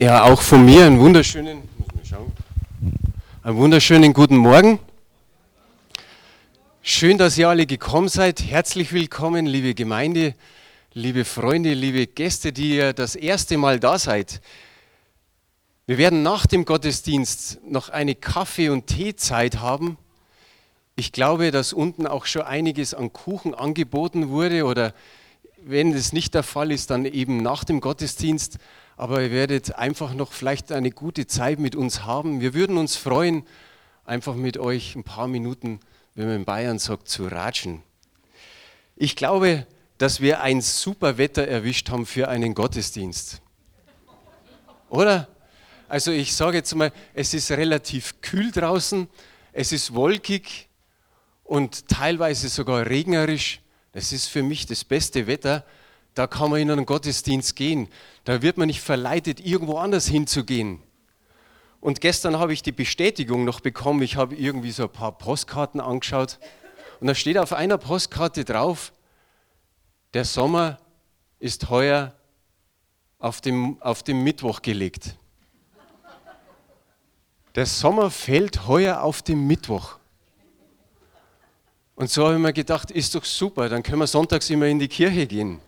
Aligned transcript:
Ja, 0.00 0.22
auch 0.22 0.40
von 0.42 0.64
mir 0.64 0.86
einen 0.86 1.00
wunderschönen, 1.00 1.68
einen 3.42 3.56
wunderschönen 3.56 4.12
guten 4.12 4.36
Morgen. 4.36 4.78
Schön, 6.82 7.18
dass 7.18 7.36
ihr 7.36 7.48
alle 7.48 7.66
gekommen 7.66 8.08
seid. 8.08 8.40
Herzlich 8.44 8.92
willkommen, 8.92 9.44
liebe 9.46 9.74
Gemeinde, 9.74 10.36
liebe 10.94 11.24
Freunde, 11.24 11.74
liebe 11.74 12.06
Gäste, 12.06 12.52
die 12.52 12.76
ihr 12.76 12.92
das 12.92 13.16
erste 13.16 13.58
Mal 13.58 13.80
da 13.80 13.98
seid. 13.98 14.40
Wir 15.88 15.98
werden 15.98 16.22
nach 16.22 16.46
dem 16.46 16.64
Gottesdienst 16.64 17.58
noch 17.68 17.88
eine 17.88 18.14
Kaffee- 18.14 18.68
und 18.68 18.86
Teezeit 18.86 19.58
haben. 19.58 19.98
Ich 20.94 21.10
glaube, 21.10 21.50
dass 21.50 21.72
unten 21.72 22.06
auch 22.06 22.26
schon 22.26 22.42
einiges 22.42 22.94
an 22.94 23.12
Kuchen 23.12 23.52
angeboten 23.52 24.28
wurde 24.28 24.64
oder 24.64 24.94
wenn 25.60 25.92
das 25.92 26.12
nicht 26.12 26.34
der 26.34 26.44
Fall 26.44 26.70
ist, 26.70 26.90
dann 26.90 27.04
eben 27.04 27.38
nach 27.38 27.64
dem 27.64 27.80
Gottesdienst 27.80 28.58
aber 28.98 29.22
ihr 29.22 29.30
werdet 29.30 29.76
einfach 29.76 30.12
noch 30.12 30.32
vielleicht 30.32 30.72
eine 30.72 30.90
gute 30.90 31.28
Zeit 31.28 31.60
mit 31.60 31.76
uns 31.76 32.02
haben. 32.02 32.40
Wir 32.40 32.52
würden 32.52 32.76
uns 32.76 32.96
freuen, 32.96 33.46
einfach 34.04 34.34
mit 34.34 34.58
euch 34.58 34.96
ein 34.96 35.04
paar 35.04 35.28
Minuten, 35.28 35.78
wenn 36.16 36.26
man 36.26 36.36
in 36.36 36.44
Bayern 36.44 36.80
sagt, 36.80 37.08
zu 37.08 37.28
ratschen. 37.28 37.84
Ich 38.96 39.14
glaube, 39.14 39.68
dass 39.98 40.20
wir 40.20 40.40
ein 40.40 40.60
super 40.60 41.16
Wetter 41.16 41.46
erwischt 41.46 41.90
haben 41.90 42.06
für 42.06 42.26
einen 42.26 42.54
Gottesdienst. 42.54 43.40
Oder? 44.90 45.28
Also 45.88 46.10
ich 46.10 46.34
sage 46.34 46.56
jetzt 46.56 46.74
mal, 46.74 46.90
es 47.14 47.34
ist 47.34 47.52
relativ 47.52 48.20
kühl 48.20 48.50
draußen, 48.50 49.08
es 49.52 49.70
ist 49.70 49.94
wolkig 49.94 50.68
und 51.44 51.86
teilweise 51.86 52.48
sogar 52.48 52.86
regnerisch. 52.86 53.60
Das 53.92 54.10
ist 54.10 54.26
für 54.26 54.42
mich 54.42 54.66
das 54.66 54.82
beste 54.82 55.28
Wetter 55.28 55.64
da 56.14 56.26
kann 56.26 56.50
man 56.50 56.60
in 56.60 56.70
einen 56.70 56.86
Gottesdienst 56.86 57.56
gehen. 57.56 57.88
Da 58.24 58.42
wird 58.42 58.58
man 58.58 58.66
nicht 58.66 58.80
verleitet, 58.80 59.40
irgendwo 59.40 59.78
anders 59.78 60.06
hinzugehen. 60.06 60.82
Und 61.80 62.00
gestern 62.00 62.38
habe 62.38 62.52
ich 62.52 62.62
die 62.62 62.72
Bestätigung 62.72 63.44
noch 63.44 63.60
bekommen. 63.60 64.02
Ich 64.02 64.16
habe 64.16 64.34
irgendwie 64.34 64.72
so 64.72 64.84
ein 64.84 64.92
paar 64.92 65.16
Postkarten 65.16 65.80
angeschaut. 65.80 66.38
Und 67.00 67.06
da 67.06 67.14
steht 67.14 67.38
auf 67.38 67.52
einer 67.52 67.78
Postkarte 67.78 68.44
drauf, 68.44 68.92
der 70.14 70.24
Sommer 70.24 70.78
ist 71.38 71.70
heuer 71.70 72.14
auf 73.18 73.40
dem, 73.40 73.80
auf 73.80 74.02
dem 74.02 74.24
Mittwoch 74.24 74.62
gelegt. 74.62 75.16
Der 77.54 77.66
Sommer 77.66 78.10
fällt 78.10 78.66
heuer 78.66 79.02
auf 79.02 79.22
dem 79.22 79.46
Mittwoch. 79.46 79.98
Und 81.94 82.10
so 82.10 82.24
habe 82.24 82.34
ich 82.34 82.40
mir 82.40 82.52
gedacht, 82.52 82.90
ist 82.90 83.14
doch 83.14 83.24
super, 83.24 83.68
dann 83.68 83.82
können 83.82 83.98
wir 83.98 84.06
sonntags 84.06 84.48
immer 84.50 84.66
in 84.66 84.78
die 84.78 84.88
Kirche 84.88 85.26
gehen. 85.26 85.60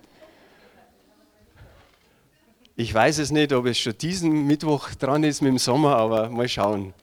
Ich 2.81 2.95
weiß 2.95 3.19
es 3.19 3.31
nicht, 3.31 3.53
ob 3.53 3.67
es 3.67 3.79
schon 3.79 3.99
diesen 3.99 4.47
Mittwoch 4.47 4.89
dran 4.95 5.23
ist 5.23 5.43
mit 5.43 5.51
dem 5.51 5.59
Sommer, 5.59 5.97
aber 5.97 6.31
mal 6.31 6.49
schauen. 6.49 6.95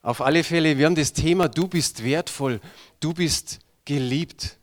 Auf 0.00 0.20
alle 0.20 0.44
Fälle, 0.44 0.78
wir 0.78 0.86
haben 0.86 0.94
das 0.94 1.12
Thema, 1.12 1.48
du 1.48 1.66
bist 1.66 2.04
wertvoll, 2.04 2.60
du 3.00 3.14
bist 3.14 3.58
geliebt. 3.84 4.58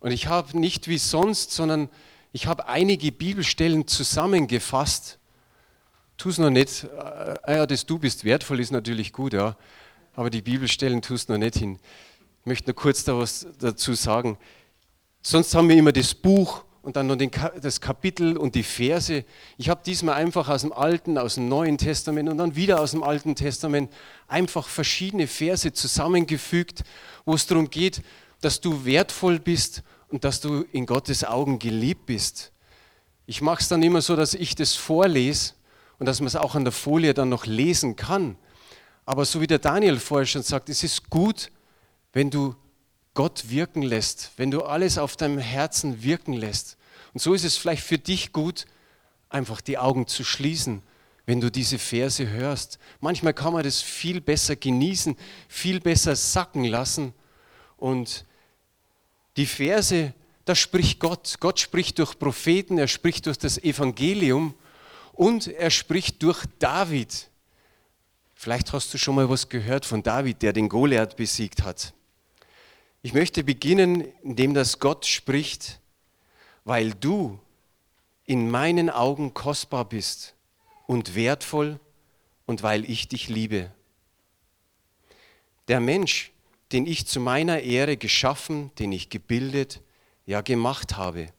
Und 0.00 0.12
ich 0.12 0.26
habe 0.26 0.58
nicht 0.58 0.88
wie 0.88 0.96
sonst, 0.96 1.50
sondern 1.52 1.90
ich 2.32 2.46
habe 2.46 2.66
einige 2.66 3.12
Bibelstellen 3.12 3.86
zusammengefasst. 3.86 5.18
Tu 6.16 6.30
es 6.30 6.38
noch 6.38 6.48
nicht. 6.48 6.84
Äh, 6.84 7.56
ja, 7.56 7.66
das 7.66 7.84
Du 7.84 7.98
bist 7.98 8.24
wertvoll 8.24 8.60
ist 8.60 8.70
natürlich 8.70 9.12
gut, 9.12 9.34
ja. 9.34 9.54
Aber 10.14 10.30
die 10.30 10.40
Bibelstellen 10.40 11.02
tust 11.02 11.28
noch 11.28 11.36
nicht 11.36 11.56
hin. 11.56 11.78
Ich 12.40 12.46
möchte 12.46 12.70
nur 12.70 12.74
kurz 12.74 13.04
da 13.04 13.18
was 13.18 13.46
dazu 13.58 13.92
sagen. 13.92 14.38
Sonst 15.20 15.54
haben 15.54 15.68
wir 15.68 15.76
immer 15.76 15.92
das 15.92 16.14
Buch 16.14 16.64
und 16.88 16.96
dann 16.96 17.06
noch 17.06 17.16
den, 17.16 17.30
das 17.60 17.82
Kapitel 17.82 18.38
und 18.38 18.54
die 18.54 18.62
Verse. 18.62 19.22
Ich 19.58 19.68
habe 19.68 19.82
diesmal 19.84 20.14
einfach 20.14 20.48
aus 20.48 20.62
dem 20.62 20.72
Alten, 20.72 21.18
aus 21.18 21.34
dem 21.34 21.46
Neuen 21.46 21.76
Testament 21.76 22.30
und 22.30 22.38
dann 22.38 22.56
wieder 22.56 22.80
aus 22.80 22.92
dem 22.92 23.02
Alten 23.02 23.34
Testament 23.34 23.92
einfach 24.26 24.66
verschiedene 24.66 25.26
Verse 25.26 25.70
zusammengefügt, 25.70 26.84
wo 27.26 27.34
es 27.34 27.46
darum 27.46 27.68
geht, 27.68 28.00
dass 28.40 28.62
du 28.62 28.86
wertvoll 28.86 29.38
bist 29.38 29.82
und 30.08 30.24
dass 30.24 30.40
du 30.40 30.64
in 30.72 30.86
Gottes 30.86 31.24
Augen 31.24 31.58
geliebt 31.58 32.06
bist. 32.06 32.52
Ich 33.26 33.42
mache 33.42 33.60
es 33.60 33.68
dann 33.68 33.82
immer 33.82 34.00
so, 34.00 34.16
dass 34.16 34.32
ich 34.32 34.54
das 34.54 34.74
vorlese 34.74 35.52
und 35.98 36.06
dass 36.06 36.20
man 36.20 36.28
es 36.28 36.36
auch 36.36 36.54
an 36.54 36.64
der 36.64 36.72
Folie 36.72 37.12
dann 37.12 37.28
noch 37.28 37.44
lesen 37.44 37.96
kann. 37.96 38.38
Aber 39.04 39.26
so 39.26 39.42
wie 39.42 39.46
der 39.46 39.58
Daniel 39.58 39.98
vorher 39.98 40.24
schon 40.24 40.42
sagt, 40.42 40.70
es 40.70 40.82
ist 40.82 41.10
gut, 41.10 41.52
wenn 42.14 42.30
du 42.30 42.56
Gott 43.18 43.50
wirken 43.50 43.82
lässt, 43.82 44.30
wenn 44.36 44.52
du 44.52 44.62
alles 44.62 44.96
auf 44.96 45.16
deinem 45.16 45.38
Herzen 45.38 46.04
wirken 46.04 46.34
lässt. 46.34 46.76
Und 47.12 47.18
so 47.18 47.34
ist 47.34 47.42
es 47.42 47.56
vielleicht 47.56 47.82
für 47.82 47.98
dich 47.98 48.32
gut, 48.32 48.66
einfach 49.28 49.60
die 49.60 49.76
Augen 49.76 50.06
zu 50.06 50.22
schließen, 50.22 50.84
wenn 51.26 51.40
du 51.40 51.50
diese 51.50 51.80
Verse 51.80 52.28
hörst. 52.28 52.78
Manchmal 53.00 53.34
kann 53.34 53.54
man 53.54 53.64
das 53.64 53.82
viel 53.82 54.20
besser 54.20 54.54
genießen, 54.54 55.16
viel 55.48 55.80
besser 55.80 56.14
sacken 56.14 56.62
lassen. 56.62 57.12
Und 57.76 58.24
die 59.36 59.46
Verse, 59.46 60.14
da 60.44 60.54
spricht 60.54 61.00
Gott. 61.00 61.38
Gott 61.40 61.58
spricht 61.58 61.98
durch 61.98 62.16
Propheten, 62.20 62.78
er 62.78 62.86
spricht 62.86 63.26
durch 63.26 63.38
das 63.38 63.58
Evangelium 63.58 64.54
und 65.12 65.48
er 65.48 65.70
spricht 65.70 66.22
durch 66.22 66.44
David. 66.60 67.28
Vielleicht 68.32 68.72
hast 68.72 68.94
du 68.94 68.98
schon 68.98 69.16
mal 69.16 69.28
was 69.28 69.48
gehört 69.48 69.84
von 69.84 70.04
David, 70.04 70.40
der 70.42 70.52
den 70.52 70.68
Goliath 70.68 71.16
besiegt 71.16 71.64
hat. 71.64 71.94
Ich 73.02 73.12
möchte 73.12 73.44
beginnen, 73.44 74.04
indem 74.22 74.54
das 74.54 74.78
Gott 74.78 75.06
spricht 75.06 75.80
weil 76.68 76.92
du 76.92 77.40
in 78.26 78.50
meinen 78.50 78.90
Augen 78.90 79.32
kostbar 79.32 79.86
bist 79.86 80.34
und 80.86 81.14
wertvoll 81.14 81.80
und 82.44 82.62
weil 82.62 82.84
ich 82.90 83.08
dich 83.08 83.30
liebe. 83.30 83.72
Der 85.68 85.80
Mensch, 85.80 86.30
den 86.70 86.84
ich 86.84 87.06
zu 87.06 87.20
meiner 87.20 87.60
Ehre 87.60 87.96
geschaffen, 87.96 88.70
den 88.78 88.92
ich 88.92 89.08
gebildet, 89.08 89.80
ja 90.26 90.42
gemacht 90.42 90.98
habe. 90.98 91.32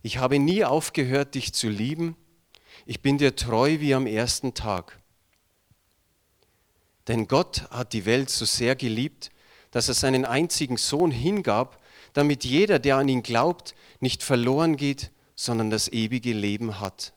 Ich 0.00 0.18
habe 0.18 0.38
nie 0.38 0.64
aufgehört, 0.64 1.34
dich 1.34 1.52
zu 1.52 1.68
lieben. 1.68 2.14
Ich 2.86 3.00
bin 3.00 3.18
dir 3.18 3.34
treu 3.34 3.80
wie 3.80 3.94
am 3.94 4.06
ersten 4.06 4.54
Tag. 4.54 5.00
Denn 7.08 7.26
Gott 7.26 7.68
hat 7.70 7.94
die 7.94 8.06
Welt 8.06 8.30
so 8.30 8.44
sehr 8.44 8.76
geliebt, 8.76 9.31
dass 9.72 9.88
er 9.88 9.94
seinen 9.94 10.24
einzigen 10.24 10.76
Sohn 10.76 11.10
hingab, 11.10 11.82
damit 12.12 12.44
jeder, 12.44 12.78
der 12.78 12.98
an 12.98 13.08
ihn 13.08 13.22
glaubt, 13.22 13.74
nicht 14.00 14.22
verloren 14.22 14.76
geht, 14.76 15.10
sondern 15.34 15.70
das 15.70 15.88
ewige 15.88 16.32
Leben 16.32 16.78
hat. 16.78 17.12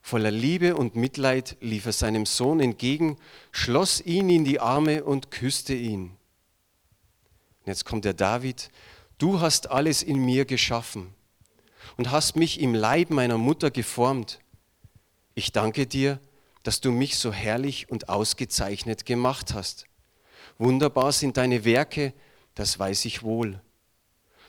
Voller 0.00 0.30
Liebe 0.30 0.74
und 0.74 0.96
Mitleid 0.96 1.58
lief 1.60 1.84
er 1.84 1.92
seinem 1.92 2.24
Sohn 2.24 2.60
entgegen, 2.60 3.18
schloss 3.52 4.00
ihn 4.00 4.30
in 4.30 4.44
die 4.44 4.58
Arme 4.58 5.04
und 5.04 5.30
küsste 5.30 5.74
ihn. 5.74 6.16
Und 7.60 7.66
jetzt 7.66 7.84
kommt 7.84 8.06
der 8.06 8.14
David, 8.14 8.70
du 9.18 9.40
hast 9.40 9.70
alles 9.70 10.02
in 10.02 10.24
mir 10.24 10.46
geschaffen 10.46 11.14
und 11.98 12.10
hast 12.10 12.36
mich 12.36 12.60
im 12.60 12.74
Leib 12.74 13.10
meiner 13.10 13.36
Mutter 13.36 13.70
geformt. 13.70 14.40
Ich 15.34 15.52
danke 15.52 15.86
dir, 15.86 16.20
dass 16.62 16.80
du 16.80 16.90
mich 16.90 17.18
so 17.18 17.30
herrlich 17.30 17.90
und 17.90 18.08
ausgezeichnet 18.08 19.04
gemacht 19.04 19.52
hast. 19.52 19.87
Wunderbar 20.58 21.12
sind 21.12 21.36
deine 21.36 21.64
Werke, 21.64 22.12
das 22.54 22.78
weiß 22.78 23.04
ich 23.04 23.22
wohl. 23.22 23.60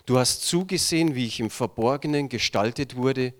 Du 0.05 0.17
hast 0.17 0.41
zugesehen, 0.41 1.13
wie 1.13 1.27
ich 1.27 1.39
im 1.39 1.51
Verborgenen 1.51 2.29
gestaltet 2.29 2.95
wurde, 2.95 3.33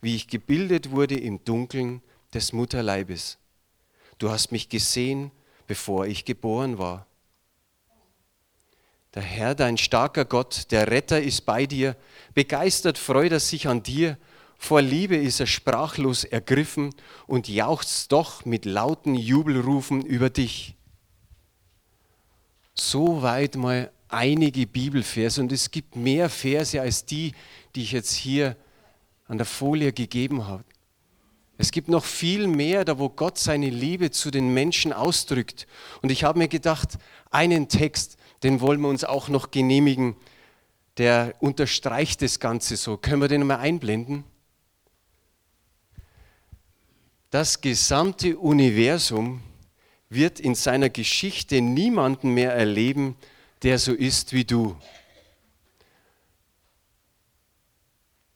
wie 0.00 0.16
ich 0.16 0.26
gebildet 0.26 0.90
wurde 0.90 1.16
im 1.16 1.44
Dunkeln 1.44 2.02
des 2.34 2.52
Mutterleibes. 2.52 3.38
Du 4.18 4.30
hast 4.30 4.50
mich 4.50 4.68
gesehen, 4.68 5.30
bevor 5.66 6.06
ich 6.06 6.24
geboren 6.24 6.78
war. 6.78 7.06
Der 9.14 9.22
Herr, 9.22 9.54
dein 9.54 9.78
starker 9.78 10.24
Gott, 10.24 10.70
der 10.72 10.90
Retter 10.90 11.22
ist 11.22 11.46
bei 11.46 11.66
dir, 11.66 11.96
begeistert 12.34 12.98
freut 12.98 13.32
er 13.32 13.40
sich 13.40 13.68
an 13.68 13.82
dir, 13.82 14.18
vor 14.58 14.82
Liebe 14.82 15.16
ist 15.16 15.40
er 15.40 15.46
sprachlos 15.46 16.24
ergriffen 16.24 16.94
und 17.26 17.48
jauchzt 17.48 18.12
doch 18.12 18.44
mit 18.44 18.64
lauten 18.64 19.14
Jubelrufen 19.14 20.02
über 20.02 20.30
dich. 20.30 20.75
So 22.78 23.22
weit 23.22 23.56
mal 23.56 23.90
einige 24.08 24.66
Bibelverse 24.66 25.40
und 25.40 25.50
es 25.50 25.70
gibt 25.70 25.96
mehr 25.96 26.28
Verse 26.28 26.80
als 26.80 27.04
die, 27.04 27.32
die 27.74 27.82
ich 27.82 27.92
jetzt 27.92 28.14
hier 28.14 28.56
an 29.26 29.38
der 29.38 29.46
Folie 29.46 29.92
gegeben 29.92 30.46
habe. 30.46 30.64
Es 31.58 31.70
gibt 31.70 31.88
noch 31.88 32.04
viel 32.04 32.46
mehr, 32.46 32.84
da 32.84 32.98
wo 32.98 33.08
Gott 33.08 33.38
seine 33.38 33.70
Liebe 33.70 34.10
zu 34.10 34.30
den 34.30 34.52
Menschen 34.52 34.92
ausdrückt. 34.92 35.66
Und 36.02 36.12
ich 36.12 36.22
habe 36.22 36.38
mir 36.38 36.48
gedacht, 36.48 36.98
einen 37.30 37.68
Text, 37.68 38.18
den 38.42 38.60
wollen 38.60 38.80
wir 38.82 38.88
uns 38.88 39.04
auch 39.04 39.28
noch 39.28 39.50
genehmigen, 39.50 40.16
der 40.98 41.34
unterstreicht 41.40 42.20
das 42.20 42.40
Ganze 42.40 42.76
so. 42.76 42.98
Können 42.98 43.22
wir 43.22 43.28
den 43.28 43.46
mal 43.46 43.56
einblenden? 43.56 44.24
Das 47.30 47.60
gesamte 47.60 48.38
Universum 48.38 49.42
wird 50.08 50.40
in 50.40 50.54
seiner 50.54 50.88
Geschichte 50.88 51.60
niemanden 51.60 52.34
mehr 52.34 52.52
erleben, 52.52 53.16
der 53.62 53.78
so 53.78 53.92
ist 53.92 54.32
wie 54.32 54.44
du. 54.44 54.76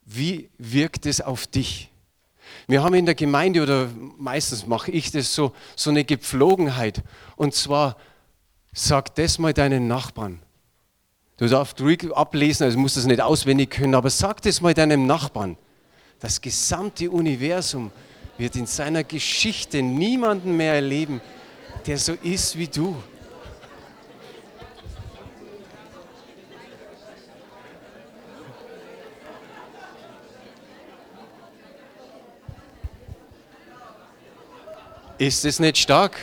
Wie 0.04 0.50
wirkt 0.58 1.06
es 1.06 1.20
auf 1.20 1.46
dich? 1.46 1.88
Wir 2.66 2.82
haben 2.82 2.94
in 2.94 3.06
der 3.06 3.14
Gemeinde, 3.14 3.62
oder 3.62 3.88
meistens 4.18 4.66
mache 4.66 4.90
ich 4.90 5.10
das 5.10 5.34
so, 5.34 5.52
so 5.76 5.90
eine 5.90 6.04
Gepflogenheit. 6.04 7.02
Und 7.36 7.54
zwar, 7.54 7.96
sag 8.72 9.14
das 9.14 9.38
mal 9.38 9.52
deinen 9.52 9.86
Nachbarn. 9.86 10.40
Du 11.36 11.46
darfst 11.46 11.80
ruhig 11.80 12.12
ablesen, 12.14 12.64
also 12.64 12.78
musst 12.78 12.96
das 12.96 13.06
nicht 13.06 13.20
auswendig 13.20 13.70
können, 13.70 13.94
aber 13.94 14.10
sag 14.10 14.42
das 14.42 14.60
mal 14.60 14.74
deinem 14.74 15.06
Nachbarn. 15.06 15.56
Das 16.18 16.40
gesamte 16.40 17.10
Universum 17.10 17.90
wird 18.36 18.56
in 18.56 18.66
seiner 18.66 19.04
Geschichte 19.04 19.82
niemanden 19.82 20.56
mehr 20.56 20.74
erleben, 20.74 21.20
der 21.86 21.98
so 21.98 22.14
ist 22.22 22.56
wie 22.58 22.68
du. 22.68 22.96
Ist 35.18 35.44
es 35.44 35.60
nicht 35.60 35.76
stark? 35.76 36.16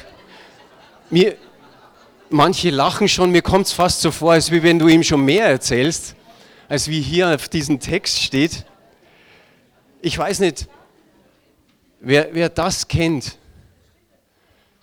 Mir, 1.12 1.36
manche 2.30 2.71
lachen 2.71 3.07
schon, 3.07 3.30
mir 3.30 3.44
kommt 3.44 3.68
es 3.68 3.71
fast 3.71 4.01
so 4.01 4.10
vor, 4.10 4.31
als 4.31 4.51
wie 4.51 4.63
wenn 4.63 4.80
du 4.80 4.88
ihm 4.88 5.03
schon 5.03 5.24
mehr 5.24 5.45
erzählst, 5.45 6.15
als 6.68 6.88
wie 6.88 7.00
hier 7.00 7.33
auf 7.36 7.48
diesem 7.48 7.80
Text 7.80 8.19
steht. 8.19 8.65
Ich 10.01 10.18
weiß 10.18 10.39
nicht, 10.39 10.68
wer, 12.00 12.30
wer 12.31 12.50
das 12.50 12.88
kennt. 12.88 13.38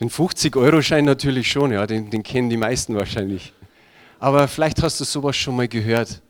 Den 0.00 0.10
50-Euro-Schein 0.10 1.04
natürlich 1.04 1.50
schon, 1.50 1.72
ja, 1.72 1.86
den, 1.86 2.10
den 2.10 2.22
kennen 2.22 2.50
die 2.50 2.56
meisten 2.56 2.94
wahrscheinlich. 2.94 3.52
Aber 4.18 4.48
vielleicht 4.48 4.82
hast 4.82 5.00
du 5.00 5.04
sowas 5.04 5.36
schon 5.36 5.56
mal 5.56 5.68
gehört. 5.68 6.20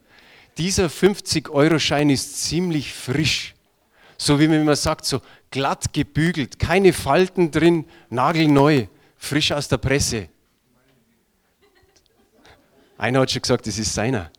Dieser 0.58 0.86
50-Euro-Schein 0.86 2.10
ist 2.10 2.44
ziemlich 2.44 2.92
frisch. 2.92 3.54
So 4.16 4.38
wie 4.38 4.48
man 4.48 4.76
sagt, 4.76 5.04
so 5.04 5.20
glatt 5.50 5.92
gebügelt, 5.92 6.58
keine 6.58 6.92
Falten 6.92 7.50
drin, 7.50 7.84
nagelneu, 8.10 8.86
frisch 9.16 9.52
aus 9.52 9.68
der 9.68 9.78
Presse. 9.78 10.28
Einer 12.96 13.20
hat 13.20 13.30
schon 13.30 13.42
gesagt, 13.42 13.66
das 13.66 13.78
ist 13.78 13.92
seiner. 13.92 14.30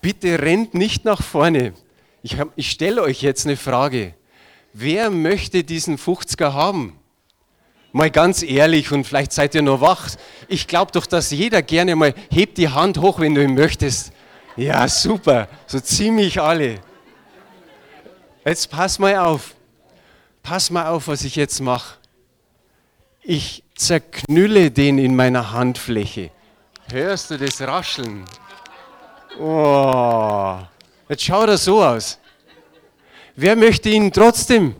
Bitte 0.00 0.40
rennt 0.40 0.74
nicht 0.74 1.04
nach 1.04 1.22
vorne. 1.22 1.74
Ich, 2.22 2.36
ich 2.56 2.70
stelle 2.70 3.02
euch 3.02 3.22
jetzt 3.22 3.46
eine 3.46 3.56
Frage. 3.56 4.14
Wer 4.72 5.10
möchte 5.10 5.64
diesen 5.64 5.98
50er 5.98 6.52
haben? 6.52 6.96
Mal 7.92 8.10
ganz 8.10 8.42
ehrlich 8.42 8.92
und 8.92 9.04
vielleicht 9.04 9.32
seid 9.32 9.54
ihr 9.54 9.62
noch 9.62 9.80
wach. 9.80 10.10
Ich 10.46 10.68
glaube 10.68 10.92
doch, 10.92 11.06
dass 11.06 11.30
jeder 11.32 11.60
gerne 11.60 11.96
mal 11.96 12.14
hebt 12.30 12.56
die 12.56 12.68
Hand 12.68 12.98
hoch, 12.98 13.18
wenn 13.18 13.34
du 13.34 13.42
ihn 13.42 13.54
möchtest. 13.54 14.12
Ja, 14.56 14.86
super. 14.86 15.48
So 15.66 15.80
ziemlich 15.80 16.40
alle. 16.40 16.78
Jetzt 18.44 18.70
pass 18.70 18.98
mal 19.00 19.16
auf. 19.16 19.54
Pass 20.42 20.70
mal 20.70 20.86
auf, 20.86 21.08
was 21.08 21.24
ich 21.24 21.34
jetzt 21.34 21.60
mache. 21.60 21.96
Ich 23.22 23.64
zerknülle 23.74 24.70
den 24.70 24.98
in 24.98 25.16
meiner 25.16 25.52
Handfläche. 25.52 26.30
Hörst 26.92 27.30
du 27.30 27.38
das 27.38 27.60
Rascheln? 27.60 28.24
Oh, 29.38 30.58
jetzt 31.08 31.24
schaut 31.24 31.48
er 31.48 31.58
so 31.58 31.82
aus. 31.82 32.19
Wer 33.42 33.56
möchte 33.56 33.88
ihn 33.88 34.12
trotzdem? 34.12 34.74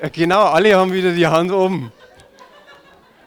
Ja, 0.00 0.08
genau, 0.10 0.44
alle 0.44 0.76
haben 0.76 0.92
wieder 0.92 1.10
die 1.10 1.26
Hand 1.26 1.50
oben. 1.50 1.90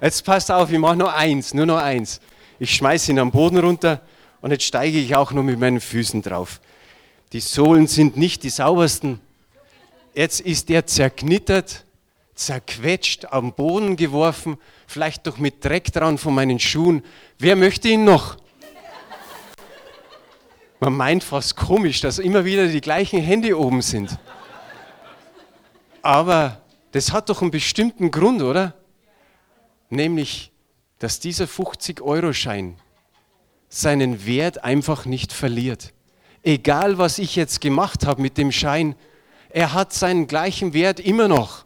Jetzt 0.02 0.24
passt 0.24 0.50
auf, 0.50 0.72
ich 0.72 0.80
mache 0.80 0.96
nur 0.96 1.14
eins, 1.14 1.54
nur 1.54 1.66
noch 1.66 1.80
eins. 1.80 2.22
Ich 2.58 2.74
schmeiße 2.74 3.12
ihn 3.12 3.20
am 3.20 3.30
Boden 3.30 3.58
runter 3.58 4.00
und 4.40 4.52
jetzt 4.52 4.64
steige 4.64 4.98
ich 4.98 5.14
auch 5.18 5.34
nur 5.34 5.44
mit 5.44 5.60
meinen 5.60 5.82
Füßen 5.82 6.22
drauf. 6.22 6.62
Die 7.34 7.42
Sohlen 7.42 7.88
sind 7.88 8.16
nicht 8.16 8.44
die 8.44 8.50
saubersten. 8.50 9.20
Jetzt 10.14 10.40
ist 10.40 10.70
er 10.70 10.88
zerknittert, 10.88 11.84
zerquetscht, 12.36 13.26
am 13.34 13.52
Boden 13.52 13.98
geworfen, 13.98 14.58
vielleicht 14.88 15.28
doch 15.28 15.40
mit 15.40 15.66
Dreck 15.66 15.92
dran 15.92 16.18
von 16.18 16.34
meinen 16.34 16.62
Schuhen. 16.62 17.04
Wer 17.38 17.58
möchte 17.58 17.90
ihn 17.90 18.06
noch? 18.06 18.38
Man 20.80 20.94
meint 20.94 21.24
fast 21.24 21.56
komisch, 21.56 22.02
dass 22.02 22.20
immer 22.20 22.46
wieder 22.46 22.68
die 22.68 22.82
gleichen 22.82 23.22
Hände 23.22 23.58
oben 23.58 23.82
sind. 23.82 24.18
Aber 26.02 26.62
das 26.92 27.12
hat 27.12 27.30
doch 27.30 27.42
einen 27.42 27.52
bestimmten 27.52 28.12
Grund, 28.12 28.42
oder? 28.42 28.74
Nämlich, 29.90 30.52
dass 31.00 31.20
dieser 31.20 31.46
50-Euro-Schein 31.46 32.78
seinen 33.70 34.26
Wert 34.26 34.64
einfach 34.64 35.06
nicht 35.06 35.34
verliert 35.34 35.94
egal 36.46 36.98
was 36.98 37.18
ich 37.18 37.36
jetzt 37.36 37.60
gemacht 37.60 38.06
habe 38.06 38.22
mit 38.22 38.38
dem 38.38 38.52
Schein, 38.52 38.96
er 39.50 39.74
hat 39.74 39.94
seinen 39.94 40.28
gleichen 40.28 40.74
Wert 40.74 41.00
immer 41.00 41.28
noch. 41.28 41.66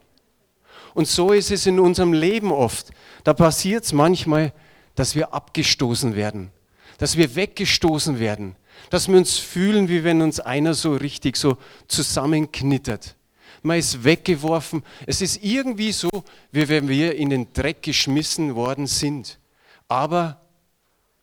Und 0.93 1.07
so 1.07 1.33
ist 1.33 1.51
es 1.51 1.65
in 1.65 1.79
unserem 1.79 2.13
Leben 2.13 2.51
oft. 2.51 2.91
Da 3.23 3.33
passiert 3.33 3.83
es 3.83 3.93
manchmal, 3.93 4.53
dass 4.95 5.15
wir 5.15 5.33
abgestoßen 5.33 6.15
werden, 6.15 6.51
dass 6.97 7.17
wir 7.17 7.35
weggestoßen 7.35 8.19
werden, 8.19 8.55
dass 8.89 9.07
wir 9.07 9.17
uns 9.17 9.37
fühlen, 9.37 9.89
wie 9.89 10.03
wenn 10.03 10.21
uns 10.21 10.39
einer 10.39 10.73
so 10.73 10.95
richtig 10.95 11.37
so 11.37 11.57
zusammenknittert. 11.87 13.15
Man 13.61 13.77
ist 13.77 14.03
weggeworfen. 14.03 14.83
Es 15.05 15.21
ist 15.21 15.43
irgendwie 15.43 15.91
so, 15.91 16.09
wie 16.51 16.69
wenn 16.69 16.87
wir 16.87 17.15
in 17.15 17.29
den 17.29 17.51
Dreck 17.53 17.83
geschmissen 17.83 18.55
worden 18.55 18.87
sind. 18.87 19.39
Aber, 19.87 20.41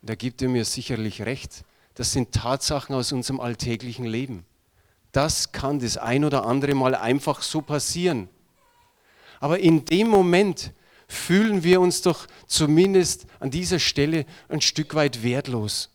da 0.02 0.14
gibt 0.14 0.42
er 0.42 0.48
mir 0.48 0.64
sicherlich 0.64 1.22
recht, 1.22 1.64
das 1.94 2.12
sind 2.12 2.32
Tatsachen 2.32 2.94
aus 2.94 3.12
unserem 3.12 3.40
alltäglichen 3.40 4.04
Leben. 4.04 4.44
Das 5.12 5.52
kann 5.52 5.78
das 5.78 5.96
ein 5.96 6.24
oder 6.24 6.44
andere 6.44 6.74
Mal 6.74 6.94
einfach 6.94 7.40
so 7.40 7.62
passieren. 7.62 8.28
Aber 9.40 9.58
in 9.58 9.84
dem 9.86 10.08
Moment 10.08 10.72
fühlen 11.08 11.62
wir 11.62 11.80
uns 11.80 12.02
doch 12.02 12.26
zumindest 12.46 13.26
an 13.40 13.50
dieser 13.50 13.78
Stelle 13.78 14.26
ein 14.48 14.60
Stück 14.60 14.94
weit 14.94 15.22
wertlos, 15.22 15.90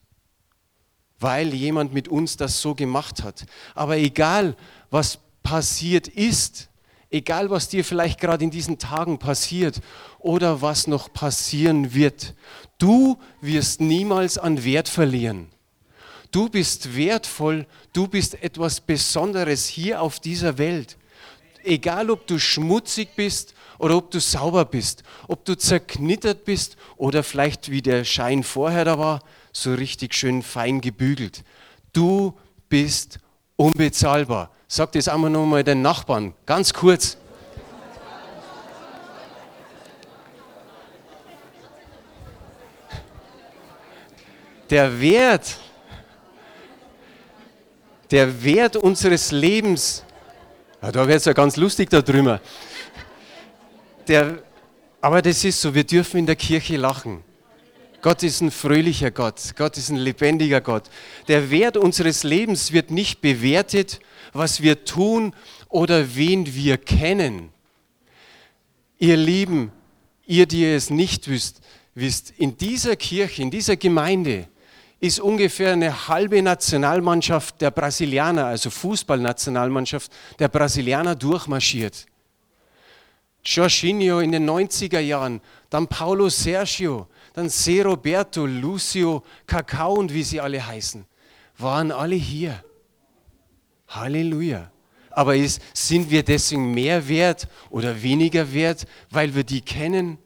weil 1.21 1.53
jemand 1.53 1.93
mit 1.93 2.07
uns 2.07 2.35
das 2.35 2.61
so 2.61 2.75
gemacht 2.75 3.23
hat. 3.23 3.45
Aber 3.75 3.97
egal, 3.97 4.55
was 4.89 5.19
passiert 5.43 6.07
ist, 6.07 6.69
egal 7.09 7.49
was 7.49 7.69
dir 7.69 7.85
vielleicht 7.85 8.19
gerade 8.19 8.43
in 8.43 8.51
diesen 8.51 8.79
Tagen 8.79 9.19
passiert 9.19 9.81
oder 10.19 10.61
was 10.61 10.87
noch 10.87 11.13
passieren 11.13 11.93
wird, 11.93 12.33
du 12.77 13.17
wirst 13.41 13.81
niemals 13.81 14.37
an 14.37 14.63
Wert 14.63 14.89
verlieren. 14.89 15.49
Du 16.31 16.47
bist 16.49 16.95
wertvoll, 16.95 17.67
du 17.91 18.07
bist 18.07 18.41
etwas 18.41 18.79
Besonderes 18.79 19.67
hier 19.67 20.01
auf 20.01 20.19
dieser 20.19 20.57
Welt. 20.57 20.97
Egal, 21.63 22.09
ob 22.09 22.25
du 22.25 22.39
schmutzig 22.39 23.09
bist 23.15 23.53
oder 23.77 23.97
ob 23.97 24.11
du 24.11 24.19
sauber 24.19 24.63
bist, 24.63 25.03
ob 25.27 25.43
du 25.43 25.55
zerknittert 25.55 26.45
bist 26.45 26.77
oder 26.95 27.21
vielleicht 27.23 27.69
wie 27.69 27.81
der 27.81 28.05
Schein 28.05 28.43
vorher 28.43 28.85
da 28.85 28.97
war, 28.97 29.21
so 29.51 29.73
richtig 29.73 30.13
schön 30.13 30.41
fein 30.41 30.81
gebügelt. 30.81 31.43
Du 31.93 32.37
bist 32.69 33.19
unbezahlbar. 33.55 34.51
Sag 34.67 34.91
das 34.93 35.07
einmal 35.07 35.29
nochmal 35.29 35.63
den 35.63 35.81
Nachbarn, 35.81 36.33
ganz 36.45 36.73
kurz. 36.73 37.17
Der 44.69 45.01
Wert 45.01 45.57
der 48.11 48.43
Wert 48.43 48.75
unseres 48.75 49.31
Lebens, 49.31 50.03
ja, 50.81 50.91
da 50.91 51.07
wird 51.07 51.17
es 51.17 51.25
ja 51.25 51.33
ganz 51.33 51.55
lustig 51.55 51.89
darüber. 51.89 52.41
Der, 54.07 54.39
aber 54.99 55.21
das 55.21 55.43
ist 55.43 55.61
so, 55.61 55.73
wir 55.73 55.85
dürfen 55.85 56.17
in 56.17 56.25
der 56.25 56.35
Kirche 56.35 56.75
lachen. 56.75 57.23
Gott 58.01 58.23
ist 58.23 58.41
ein 58.41 58.51
fröhlicher 58.51 59.11
Gott, 59.11 59.53
Gott 59.55 59.77
ist 59.77 59.89
ein 59.89 59.97
lebendiger 59.97 60.61
Gott. 60.61 60.89
Der 61.27 61.51
Wert 61.51 61.77
unseres 61.77 62.23
Lebens 62.23 62.71
wird 62.71 62.89
nicht 62.89 63.21
bewertet, 63.21 63.99
was 64.33 64.61
wir 64.61 64.85
tun 64.85 65.35
oder 65.69 66.15
wen 66.15 66.53
wir 66.53 66.77
kennen. 66.77 67.49
Ihr 68.97 69.17
Lieben, 69.17 69.71
ihr, 70.25 70.47
die 70.47 70.65
es 70.65 70.89
nicht 70.89 71.27
wisst, 71.27 71.61
wisst, 71.93 72.31
in 72.31 72.57
dieser 72.57 72.95
Kirche, 72.95 73.41
in 73.41 73.51
dieser 73.51 73.75
Gemeinde 73.75 74.47
ist 74.99 75.19
ungefähr 75.19 75.73
eine 75.73 76.07
halbe 76.07 76.41
Nationalmannschaft 76.41 77.59
der 77.61 77.71
Brasilianer, 77.71 78.45
also 78.45 78.69
Fußballnationalmannschaft 78.69 80.11
der 80.39 80.47
Brasilianer 80.47 81.15
durchmarschiert. 81.15 82.05
Jorginho 83.43 84.19
in 84.19 84.31
den 84.31 84.47
90er 84.47 84.99
Jahren, 84.99 85.41
dann 85.71 85.87
Paulo 85.87 86.29
Sergio, 86.29 87.07
dann 87.33 87.49
Se 87.49 87.83
Roberto, 87.83 88.45
Lucio, 88.45 89.23
Kakao 89.45 89.93
und 89.93 90.13
wie 90.13 90.23
sie 90.23 90.41
alle 90.41 90.65
heißen, 90.65 91.05
waren 91.57 91.91
alle 91.91 92.15
hier. 92.15 92.63
Halleluja. 93.87 94.71
Aber 95.11 95.35
ist, 95.35 95.61
sind 95.73 96.09
wir 96.09 96.23
deswegen 96.23 96.73
mehr 96.73 97.07
wert 97.07 97.47
oder 97.69 98.01
weniger 98.01 98.53
wert, 98.53 98.85
weil 99.09 99.35
wir 99.35 99.43
die 99.43 99.61
kennen? 99.61 100.17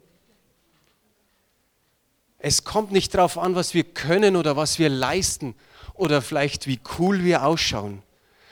Es 2.38 2.64
kommt 2.64 2.92
nicht 2.92 3.14
darauf 3.16 3.40
an, 3.40 3.56
was 3.56 3.74
wir 3.74 3.84
können 3.84 4.36
oder 4.36 4.56
was 4.56 4.78
wir 4.78 4.90
leisten 4.90 5.56
oder 5.96 6.22
vielleicht 6.22 6.68
wie 6.68 6.80
cool 7.00 7.24
wir 7.24 7.44
ausschauen, 7.44 8.04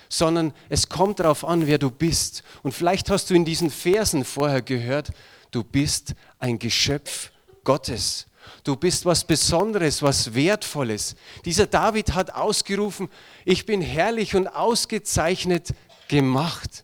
sondern 0.09 0.53
es 0.69 0.89
kommt 0.89 1.19
darauf 1.19 1.45
an, 1.45 1.67
wer 1.67 1.77
du 1.77 1.91
bist. 1.91 2.43
Und 2.63 2.71
vielleicht 2.71 3.11
hast 3.11 3.29
du 3.29 3.35
in 3.35 3.45
diesen 3.45 3.69
Versen 3.69 4.25
vorher 4.25 4.63
gehört, 4.63 5.11
du 5.51 5.63
bist 5.63 6.15
ein 6.39 6.57
Geschöpf 6.57 7.31
Gottes. 7.63 8.25
Du 8.63 8.75
bist 8.75 9.05
was 9.05 9.23
Besonderes, 9.25 10.01
was 10.01 10.33
Wertvolles. 10.33 11.15
Dieser 11.43 11.67
David 11.67 12.13
hat 12.13 12.31
ausgerufen, 12.31 13.09
ich 13.45 13.65
bin 13.65 13.81
herrlich 13.81 14.35
und 14.35 14.47
ausgezeichnet 14.47 15.69
gemacht. 16.07 16.83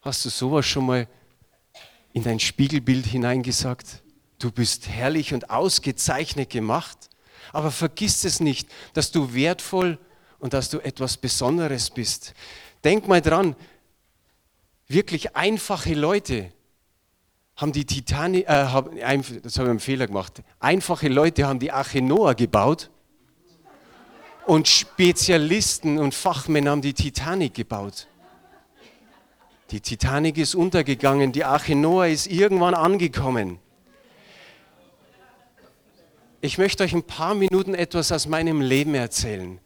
Hast 0.00 0.24
du 0.24 0.30
sowas 0.30 0.66
schon 0.66 0.86
mal 0.86 1.08
in 2.12 2.22
dein 2.22 2.40
Spiegelbild 2.40 3.06
hineingesagt? 3.06 4.02
Du 4.38 4.50
bist 4.50 4.88
herrlich 4.88 5.32
und 5.34 5.50
ausgezeichnet 5.50 6.50
gemacht. 6.50 7.10
Aber 7.52 7.70
vergiss 7.70 8.24
es 8.24 8.40
nicht, 8.40 8.68
dass 8.94 9.10
du 9.10 9.32
wertvoll 9.34 9.98
und 10.38 10.52
dass 10.52 10.70
du 10.70 10.78
etwas 10.80 11.16
Besonderes 11.16 11.90
bist. 11.90 12.34
Denk 12.82 13.08
mal 13.08 13.20
dran, 13.20 13.56
wirklich 14.88 15.36
einfache 15.36 15.94
Leute 15.94 16.52
haben 17.56 17.72
die 17.72 17.84
Titanic, 17.84 18.48
äh, 18.48 18.66
haben, 18.66 18.96
das 19.42 19.58
habe 19.58 19.68
ich 19.68 19.70
einen 19.70 19.80
Fehler 19.80 20.06
gemacht. 20.06 20.42
Einfache 20.58 21.08
Leute 21.08 21.46
haben 21.46 21.58
die 21.58 21.70
Arche 21.70 22.02
Noah 22.02 22.34
gebaut 22.34 22.90
und 24.46 24.68
Spezialisten 24.68 25.98
und 25.98 26.14
Fachmänner 26.14 26.72
haben 26.72 26.82
die 26.82 26.94
Titanic 26.94 27.54
gebaut. 27.54 28.08
Die 29.70 29.80
Titanic 29.80 30.36
ist 30.36 30.54
untergegangen, 30.54 31.32
die 31.32 31.44
Arche 31.44 31.74
Noah 31.74 32.06
ist 32.08 32.26
irgendwann 32.26 32.74
angekommen. 32.74 33.58
Ich 36.40 36.58
möchte 36.58 36.84
euch 36.84 36.92
ein 36.92 37.04
paar 37.04 37.34
Minuten 37.34 37.74
etwas 37.74 38.12
aus 38.12 38.26
meinem 38.26 38.60
Leben 38.60 38.94
erzählen. 38.94 39.58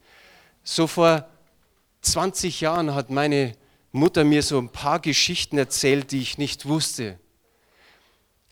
So 0.62 0.86
vor 0.86 1.26
20 2.02 2.60
Jahren 2.60 2.94
hat 2.94 3.10
meine 3.10 3.54
Mutter 3.90 4.22
mir 4.22 4.42
so 4.42 4.58
ein 4.58 4.68
paar 4.68 5.00
Geschichten 5.00 5.58
erzählt, 5.58 6.12
die 6.12 6.20
ich 6.20 6.38
nicht 6.38 6.66
wusste. 6.66 7.18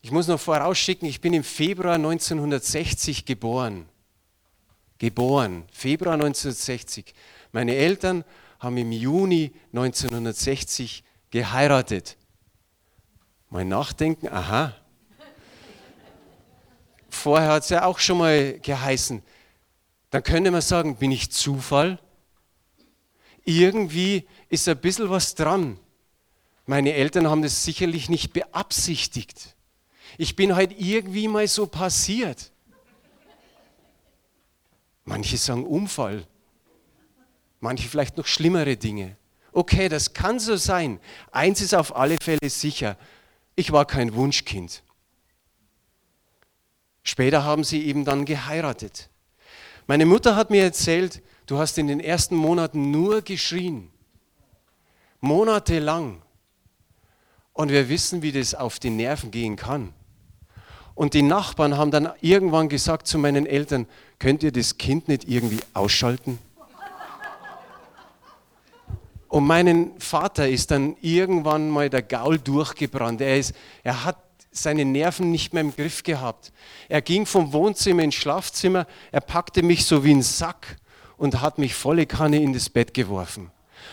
Ich 0.07 0.13
muss 0.13 0.29
noch 0.29 0.39
vorausschicken, 0.39 1.09
ich 1.09 1.21
bin 1.21 1.33
im 1.33 1.43
Februar 1.43 1.95
1960 1.95 3.25
geboren. 3.25 3.89
Geboren, 4.99 5.65
Februar 5.73 6.15
1960. 6.15 7.13
Meine 7.51 7.75
Eltern 7.75 8.25
haben 8.61 8.77
im 8.77 8.93
Juni 8.93 9.51
1960 9.73 11.03
geheiratet. 11.31 12.17
Mein 13.51 13.67
Nachdenken, 13.67 14.29
aha, 14.29 14.77
vorher 17.11 17.49
hat 17.51 17.65
es 17.65 17.71
ja 17.71 17.85
auch 17.85 17.99
schon 17.99 18.19
mal 18.19 18.61
geheißen, 18.61 19.25
dann 20.11 20.23
könnte 20.23 20.53
man 20.53 20.63
sagen, 20.63 20.95
bin 20.95 21.11
ich 21.11 21.33
Zufall? 21.33 21.99
Irgendwie 23.45 24.25
ist 24.51 24.69
ein 24.69 24.79
bisschen 24.79 25.11
was 25.11 25.35
dran. 25.35 25.81
Meine 26.65 26.93
Eltern 26.93 27.27
haben 27.27 27.43
das 27.43 27.65
sicherlich 27.65 28.09
nicht 28.09 28.33
beabsichtigt. 28.33 29.56
Ich 30.19 30.37
bin 30.37 30.55
halt 30.55 30.79
irgendwie 30.79 31.29
mal 31.29 31.47
so 31.49 31.67
passiert. 31.67 32.51
Manche 35.05 35.37
sagen 35.37 35.65
Unfall, 35.65 36.27
manche 37.61 37.89
vielleicht 37.89 38.17
noch 38.17 38.27
schlimmere 38.27 38.77
Dinge. 38.77 39.17
Okay, 39.53 39.89
das 39.89 40.13
kann 40.13 40.39
so 40.39 40.57
sein. 40.57 41.01
Eins 41.31 41.61
ist 41.61 41.75
auf 41.75 41.95
alle 41.95 42.17
Fälle 42.21 42.51
sicher, 42.51 42.97
ich 43.55 43.73
war 43.73 43.87
kein 43.87 44.15
Wunschkind. 44.15 44.83
Später 47.03 47.45
haben 47.45 47.65
sie 47.65 47.87
eben 47.87 48.05
dann 48.05 48.25
geheiratet. 48.25 49.09
Meine 49.87 50.05
Mutter 50.05 50.35
hat 50.35 50.51
mir 50.51 50.63
erzählt, 50.63 51.23
du 51.47 51.57
hast 51.57 51.79
in 51.79 51.87
den 51.87 52.01
ersten 52.01 52.35
Monaten 52.35 52.91
nur 52.91 53.23
geschrien. 53.23 53.91
Monatelang. 55.21 56.21
Und 57.53 57.71
wir 57.71 57.89
wissen, 57.89 58.23
wie 58.23 58.33
das 58.33 58.55
auf 58.55 58.79
die 58.81 58.91
Nerven 58.91 59.31
gehen 59.31 59.57
kann. 59.57 59.95
Und 60.97 61.13
die 61.13 61.23
Nachbarn 61.23 61.77
haben 61.77 61.91
dann 61.91 62.11
irgendwann 62.23 62.71
gesagt 62.71 63.07
zu 63.07 63.19
meinen 63.19 63.47
Eltern, 63.47 63.87
könnt 64.19 64.43
ihr 64.43 64.51
das 64.51 64.79
Kind 64.79 65.09
nicht 65.09 65.29
irgendwie 65.29 65.61
ausschalten? 65.75 66.39
Und 69.29 69.47
meinen 69.47 70.01
Vater 70.01 70.49
ist 70.49 70.71
dann 70.71 70.97
irgendwann 71.03 71.69
mal 71.69 71.91
der 71.91 72.01
Gaul 72.01 72.39
durchgebrannt. 72.39 73.21
Er, 73.21 73.37
ist, 73.37 73.55
er 73.85 74.05
hat 74.05 74.17
seine 74.51 74.87
Nerven 74.87 75.31
nicht 75.31 75.53
mehr 75.53 75.61
im 75.61 75.77
Griff 75.77 76.03
gehabt. 76.03 76.51
Er 76.89 77.03
ging 77.03 77.27
vom 77.27 77.53
Wohnzimmer 77.53 78.03
ins 78.03 78.15
Schlafzimmer, 78.15 78.87
er 79.13 79.21
packte 79.21 79.63
mich 79.63 79.85
so 79.85 80.03
wie 80.03 80.15
ein 80.15 80.23
Sack 80.23 80.79
und 81.19 81.43
hat 81.43 81.59
mich 81.59 81.75
volle 81.75 82.07
Kanne 82.07 82.41
in 82.43 82.55
das 82.55 82.71
Bett 82.71 82.95
geworfen. 82.95 83.51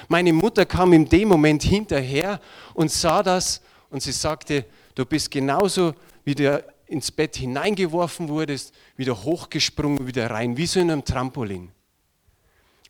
Meine 0.08 0.32
Mutter 0.32 0.66
kam 0.66 0.94
in 0.94 1.10
dem 1.10 1.28
Moment 1.28 1.64
hinterher 1.64 2.40
und 2.74 2.90
sah 2.92 3.22
das 3.22 3.62
und 3.90 4.02
sie 4.02 4.14
sagte, 4.14 4.66
du 4.96 5.06
bist 5.06 5.30
genauso 5.30 5.94
wie 6.24 6.36
du 6.36 6.64
ins 6.94 7.12
Bett 7.12 7.36
hineingeworfen 7.36 8.30
wurdest, 8.30 8.74
wieder 8.96 9.24
hochgesprungen, 9.24 10.08
wieder 10.08 10.30
rein, 10.30 10.56
wie 10.56 10.68
so 10.68 10.80
in 10.80 10.92
einem 10.92 11.04
Trampolin. 11.04 11.72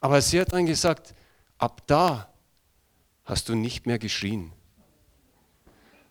Aber 0.02 0.22
sie 0.22 0.40
hat 0.40 0.54
dann 0.54 0.66
gesagt, 0.66 1.16
ab 1.58 1.82
da 1.88 2.32
hast 3.24 3.50
du 3.50 3.56
nicht 3.56 3.88
mehr 3.88 3.98
geschrien. 3.98 4.52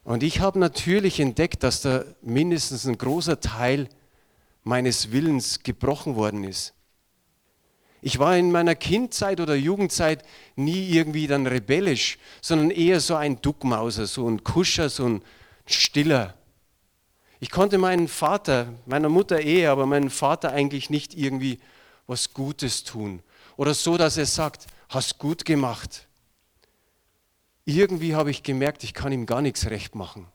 Und 0.02 0.22
ich 0.22 0.40
habe 0.40 0.58
natürlich 0.58 1.20
entdeckt, 1.20 1.62
dass 1.62 1.82
da 1.82 2.04
mindestens 2.22 2.86
ein 2.86 2.98
großer 2.98 3.38
Teil 3.38 3.88
meines 4.64 5.12
Willens 5.12 5.62
gebrochen 5.62 6.16
worden 6.16 6.44
ist. 6.44 6.74
Ich 8.00 8.18
war 8.18 8.36
in 8.36 8.50
meiner 8.50 8.74
Kindzeit 8.74 9.40
oder 9.40 9.54
Jugendzeit 9.54 10.24
nie 10.56 10.88
irgendwie 10.88 11.28
dann 11.28 11.46
rebellisch, 11.46 12.18
sondern 12.40 12.70
eher 12.70 13.00
so 13.00 13.14
ein 13.14 13.40
Duckmauser, 13.40 14.06
so 14.06 14.28
ein 14.28 14.42
Kuscher, 14.42 14.88
so 14.88 15.06
ein 15.06 15.22
Stiller. 15.66 16.34
Ich 17.42 17.50
konnte 17.50 17.76
meinen 17.76 18.06
Vater, 18.06 18.72
meiner 18.86 19.08
Mutter 19.08 19.40
eher, 19.40 19.72
aber 19.72 19.84
meinen 19.84 20.10
Vater 20.10 20.52
eigentlich 20.52 20.90
nicht 20.90 21.12
irgendwie 21.18 21.58
was 22.06 22.32
Gutes 22.32 22.84
tun. 22.84 23.20
Oder 23.56 23.74
so, 23.74 23.96
dass 23.96 24.16
er 24.16 24.26
sagt, 24.26 24.68
hast 24.88 25.18
gut 25.18 25.44
gemacht 25.44 26.06
irgendwie 27.64 28.14
habe 28.14 28.30
ich 28.30 28.42
gemerkt, 28.42 28.84
ich 28.84 28.94
kann 28.94 29.12
ihm 29.12 29.26
gar 29.26 29.40
nichts 29.40 29.66
recht 29.66 29.94
machen. 29.94 30.26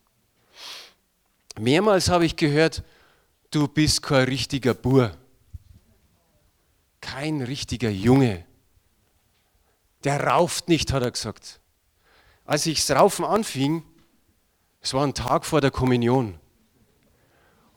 Mehrmals 1.59 2.09
habe 2.09 2.25
ich 2.25 2.35
gehört, 2.35 2.83
du 3.51 3.67
bist 3.67 4.01
kein 4.01 4.25
richtiger 4.25 4.73
Bur, 4.73 5.17
kein 7.01 7.41
richtiger 7.41 7.89
Junge. 7.89 8.45
Der 10.03 10.23
rauft 10.23 10.69
nicht, 10.69 10.93
hat 10.93 11.03
er 11.03 11.11
gesagt. 11.11 11.59
Als 12.45 12.65
ich 12.65 12.85
das 12.85 12.95
Raufen 12.95 13.25
anfing, 13.25 13.83
es 14.79 14.93
war 14.93 15.05
ein 15.05 15.13
Tag 15.13 15.45
vor 15.45 15.59
der 15.59 15.71
Kommunion. 15.71 16.39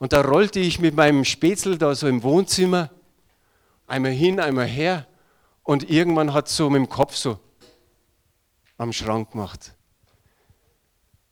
Und 0.01 0.13
da 0.13 0.21
rollte 0.21 0.59
ich 0.59 0.79
mit 0.79 0.95
meinem 0.95 1.23
Spätzle 1.23 1.77
da 1.77 1.93
so 1.93 2.07
im 2.07 2.23
Wohnzimmer, 2.23 2.89
einmal 3.85 4.13
hin, 4.13 4.39
einmal 4.39 4.65
her. 4.65 5.05
Und 5.61 5.91
irgendwann 5.91 6.33
hat 6.33 6.49
so 6.49 6.71
mit 6.71 6.79
dem 6.79 6.89
Kopf 6.89 7.15
so 7.15 7.37
am 8.79 8.93
Schrank 8.93 9.33
gemacht. 9.33 9.75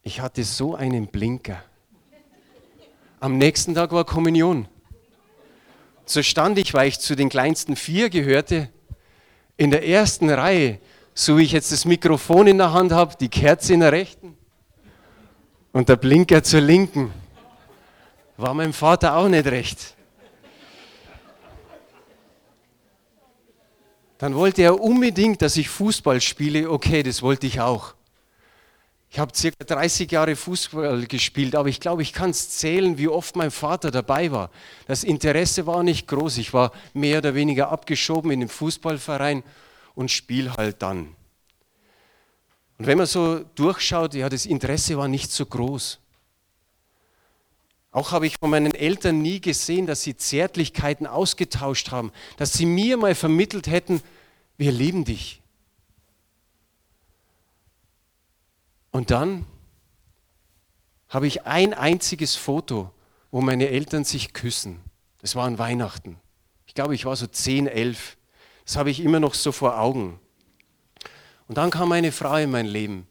Ich 0.04 0.22
hatte 0.22 0.44
so 0.44 0.76
einen 0.76 1.08
Blinker. 1.08 1.64
Am 3.20 3.40
nächsten 3.40 3.74
Tag 3.74 3.92
war 3.92 4.06
Kommunion. 4.06 4.68
So 6.06 6.22
stand 6.22 6.60
ich, 6.60 6.72
weil 6.76 6.90
ich 6.90 7.00
zu 7.00 7.16
den 7.16 7.30
kleinsten 7.30 7.76
vier 7.76 8.12
gehörte, 8.12 8.70
in 9.58 9.72
der 9.72 9.88
ersten 9.88 10.30
Reihe, 10.30 10.78
so 11.16 11.40
wie 11.40 11.44
ich 11.44 11.54
jetzt 11.54 11.72
das 11.72 11.86
Mikrofon 11.86 12.46
in 12.46 12.60
der 12.60 12.72
Hand 12.72 12.92
habe, 12.92 13.16
die 13.20 13.30
Kerze 13.30 13.74
in 13.74 13.80
der 13.80 13.94
rechten 13.94 14.38
und 15.72 15.90
der 15.90 15.96
Blinker 15.96 16.44
zur 16.44 16.62
linken. 16.62 17.12
War 18.40 18.54
meinem 18.54 18.72
Vater 18.72 19.18
auch 19.18 19.28
nicht 19.28 19.48
recht. 19.48 19.96
Dann 24.18 24.34
wollte 24.34 24.62
er 24.62 24.80
unbedingt, 24.80 25.42
dass 25.42 25.58
ich 25.58 25.68
Fußball 25.68 26.22
spiele. 26.22 26.72
Okay, 26.72 27.04
das 27.04 27.22
wollte 27.22 27.48
ich 27.48 27.60
auch. 27.60 27.96
Ich 29.10 29.20
habe 29.20 29.36
circa 29.36 29.66
30 29.66 30.10
Jahre 30.10 30.38
Fußball 30.38 31.06
gespielt, 31.08 31.54
aber 31.54 31.68
ich 31.68 31.82
glaube, 31.82 32.02
ich 32.02 32.14
kann 32.14 32.30
es 32.30 32.52
zählen, 32.52 32.98
wie 32.98 33.10
oft 33.10 33.36
mein 33.36 33.52
Vater 33.52 33.92
dabei 33.92 34.32
war. 34.32 34.52
Das 34.88 35.04
Interesse 35.04 35.68
war 35.68 35.84
nicht 35.84 36.08
groß. 36.08 36.38
Ich 36.38 36.54
war 36.54 36.72
mehr 36.94 37.18
oder 37.18 37.36
weniger 37.36 37.70
abgeschoben 37.70 38.32
in 38.32 38.40
den 38.40 38.50
Fußballverein 38.50 39.44
und 39.96 40.12
spiel 40.12 40.54
halt 40.54 40.82
dann. 40.82 41.14
Und 42.78 42.88
wenn 42.88 42.98
man 42.98 43.08
so 43.08 43.40
durchschaut, 43.56 44.14
ja, 44.14 44.30
das 44.30 44.46
Interesse 44.46 44.98
war 44.98 45.10
nicht 45.10 45.30
so 45.30 45.46
groß. 45.46 46.00
Auch 47.92 48.12
habe 48.12 48.28
ich 48.28 48.38
von 48.40 48.52
meinen 48.52 48.76
Eltern 48.76 49.22
nie 49.22 49.42
gesehen, 49.42 49.88
dass 49.88 50.04
sie 50.04 50.16
Zärtlichkeiten 50.16 51.08
ausgetauscht 51.08 51.92
haben, 51.92 52.12
dass 52.38 52.54
sie 52.54 52.66
mir 52.66 52.98
mal 52.98 53.16
vermittelt 53.16 53.68
hätten, 53.68 54.02
wir 54.58 54.72
lieben 54.72 55.06
dich. 55.06 55.42
Und 58.92 59.12
dann 59.12 59.46
habe 61.08 61.28
ich 61.28 61.46
ein 61.46 61.74
einziges 61.74 62.36
Foto, 62.36 62.92
wo 63.32 63.42
meine 63.42 63.70
Eltern 63.70 64.04
sich 64.04 64.34
küssen. 64.34 64.80
Das 65.22 65.36
war 65.36 65.46
an 65.46 65.58
Weihnachten. 65.58 66.20
Ich 66.68 66.76
glaube, 66.76 66.96
ich 66.96 67.06
war 67.06 67.16
so 67.16 67.26
10, 67.26 67.68
11. 67.68 68.18
Das 68.66 68.76
habe 68.76 68.92
ich 68.92 69.00
immer 69.00 69.20
noch 69.20 69.34
so 69.34 69.52
vor 69.52 69.80
Augen. 69.80 70.20
Und 71.48 71.58
dann 71.58 71.72
kam 71.72 71.92
eine 71.92 72.12
Frau 72.12 72.36
in 72.36 72.52
mein 72.52 72.68
Leben. 72.68 73.08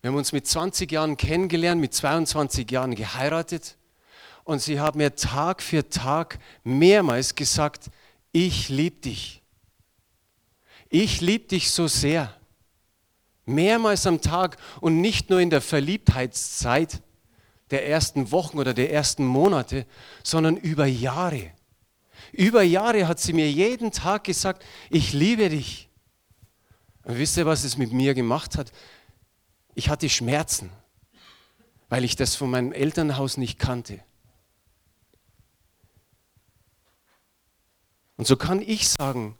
Wir 0.00 0.10
haben 0.10 0.16
uns 0.16 0.32
mit 0.32 0.48
20 0.48 0.90
Jahren 0.90 1.16
kennengelernt, 1.16 1.80
mit 1.80 1.94
22 1.94 2.68
Jahren 2.70 2.96
geheiratet. 2.96 3.76
Und 4.44 4.60
sie 4.60 4.80
hat 4.80 4.96
mir 4.96 5.14
Tag 5.14 5.62
für 5.62 5.88
Tag 5.88 6.38
mehrmals 6.64 7.34
gesagt, 7.34 7.90
ich 8.32 8.68
liebe 8.68 8.96
dich. 8.96 9.42
Ich 10.88 11.20
liebe 11.20 11.48
dich 11.48 11.70
so 11.70 11.86
sehr. 11.86 12.34
Mehrmals 13.44 14.06
am 14.06 14.20
Tag 14.20 14.56
und 14.80 15.00
nicht 15.00 15.30
nur 15.30 15.40
in 15.40 15.50
der 15.50 15.60
Verliebtheitszeit 15.60 17.02
der 17.70 17.88
ersten 17.88 18.30
Wochen 18.30 18.58
oder 18.58 18.74
der 18.74 18.92
ersten 18.92 19.24
Monate, 19.24 19.86
sondern 20.22 20.56
über 20.56 20.86
Jahre. 20.86 21.50
Über 22.32 22.62
Jahre 22.62 23.08
hat 23.08 23.20
sie 23.20 23.32
mir 23.32 23.50
jeden 23.50 23.90
Tag 23.90 24.24
gesagt, 24.24 24.64
ich 24.90 25.12
liebe 25.12 25.48
dich. 25.48 25.88
Und 27.04 27.18
wisst 27.18 27.36
ihr, 27.36 27.46
was 27.46 27.64
es 27.64 27.76
mit 27.76 27.92
mir 27.92 28.14
gemacht 28.14 28.56
hat? 28.56 28.72
Ich 29.74 29.88
hatte 29.88 30.08
Schmerzen, 30.08 30.70
weil 31.88 32.04
ich 32.04 32.16
das 32.16 32.36
von 32.36 32.50
meinem 32.50 32.72
Elternhaus 32.72 33.36
nicht 33.36 33.58
kannte. 33.58 34.00
Und 38.16 38.26
so 38.26 38.36
kann 38.36 38.60
ich 38.60 38.88
sagen, 38.88 39.36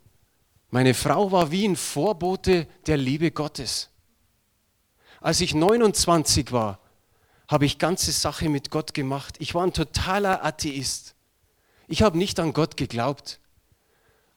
meine 0.71 0.95
Frau 0.95 1.31
war 1.33 1.51
wie 1.51 1.67
ein 1.67 1.77
Vorbote 1.77 2.67
der 2.87 2.97
Liebe 2.97 3.31
Gottes. 3.31 3.91
Als 5.21 5.41
ich 5.41 5.55
29 5.55 6.51
war, 6.53 6.81
habe 7.47 7.67
ich 7.67 7.79
ganze 7.79 8.13
Sache 8.13 8.49
mit 8.49 8.71
Gott 8.71 8.95
gemacht. 8.95 9.37
Ich 9.39 9.55
war 9.55 9.65
ein 9.65 9.75
totaler 9.75 10.45
Atheist. 10.45 11.15
Ich 11.87 12.03
habe 12.03 12.17
nicht 12.17 12.41
an 12.41 12.55
Gott 12.55 12.77
geglaubt. 12.79 13.39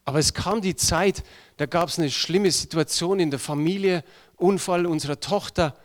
Aber 0.04 0.20
es 0.20 0.34
kam 0.34 0.62
die 0.62 0.76
Zeit, 0.76 1.24
da 1.58 1.66
gab 1.66 1.90
es 1.90 1.98
eine 1.98 2.12
schlimme 2.12 2.52
Situation 2.52 3.20
in 3.20 3.32
der 3.32 3.40
Familie, 3.40 4.04
Unfall 4.36 4.86
unserer 4.86 5.20
Tochter. 5.20 5.76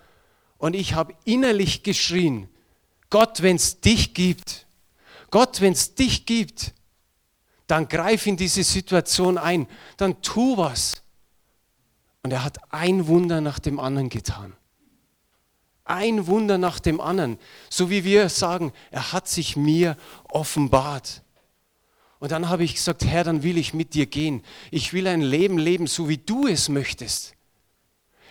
Und 0.59 0.75
ich 0.75 0.95
habe 0.95 1.15
innerlich 1.25 1.83
geschrien, 1.83 2.49
Gott, 3.09 3.43
wenn 3.43 3.57
es 3.57 3.81
dich 3.81 4.13
gibt, 4.13 4.67
Gott, 5.31 5.61
wenn 5.61 5.73
es 5.73 5.95
dich 5.95 6.27
gibt, 6.27 6.75
dann 7.71 7.89
greif 7.89 8.27
in 8.27 8.37
diese 8.37 8.63
Situation 8.63 9.39
ein, 9.39 9.67
dann 9.97 10.21
tu 10.23 10.57
was. 10.57 11.03
Und 12.23 12.33
er 12.33 12.45
hat 12.45 12.59
ein 12.73 13.07
Wunder 13.07 13.41
nach 13.41 13.59
dem 13.59 13.79
anderen 13.79 14.09
getan. 14.09 14.55
Ein 15.85 16.27
Wunder 16.27 16.59
nach 16.59 16.79
dem 16.81 17.01
anderen. 17.01 17.39
So 17.69 17.91
wie 17.91 18.05
wir 18.05 18.29
sagen, 18.29 18.73
er 18.91 19.13
hat 19.13 19.29
sich 19.29 19.57
mir 19.57 19.97
offenbart. 20.25 21.23
Und 22.19 22.33
dann 22.33 22.49
habe 22.49 22.65
ich 22.65 22.75
gesagt, 22.75 23.05
Herr, 23.05 23.25
dann 23.25 23.43
will 23.43 23.57
ich 23.57 23.73
mit 23.73 23.95
dir 23.95 24.07
gehen. 24.07 24.43
Ich 24.71 24.93
will 24.93 25.07
ein 25.07 25.23
Leben 25.23 25.59
leben, 25.59 25.87
so 25.87 26.09
wie 26.09 26.19
du 26.19 26.47
es 26.47 26.69
möchtest. 26.69 27.35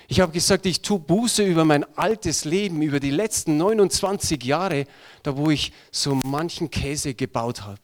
Ich 0.07 0.21
habe 0.21 0.31
gesagt, 0.31 0.65
ich 0.65 0.81
tue 0.81 0.99
Buße 0.99 1.43
über 1.43 1.65
mein 1.65 1.83
altes 1.97 2.45
Leben, 2.45 2.81
über 2.81 2.99
die 2.99 3.11
letzten 3.11 3.57
29 3.57 4.43
Jahre, 4.43 4.85
da 5.23 5.37
wo 5.37 5.49
ich 5.49 5.71
so 5.91 6.15
manchen 6.25 6.69
Käse 6.71 7.13
gebaut 7.13 7.61
habe, 7.61 7.79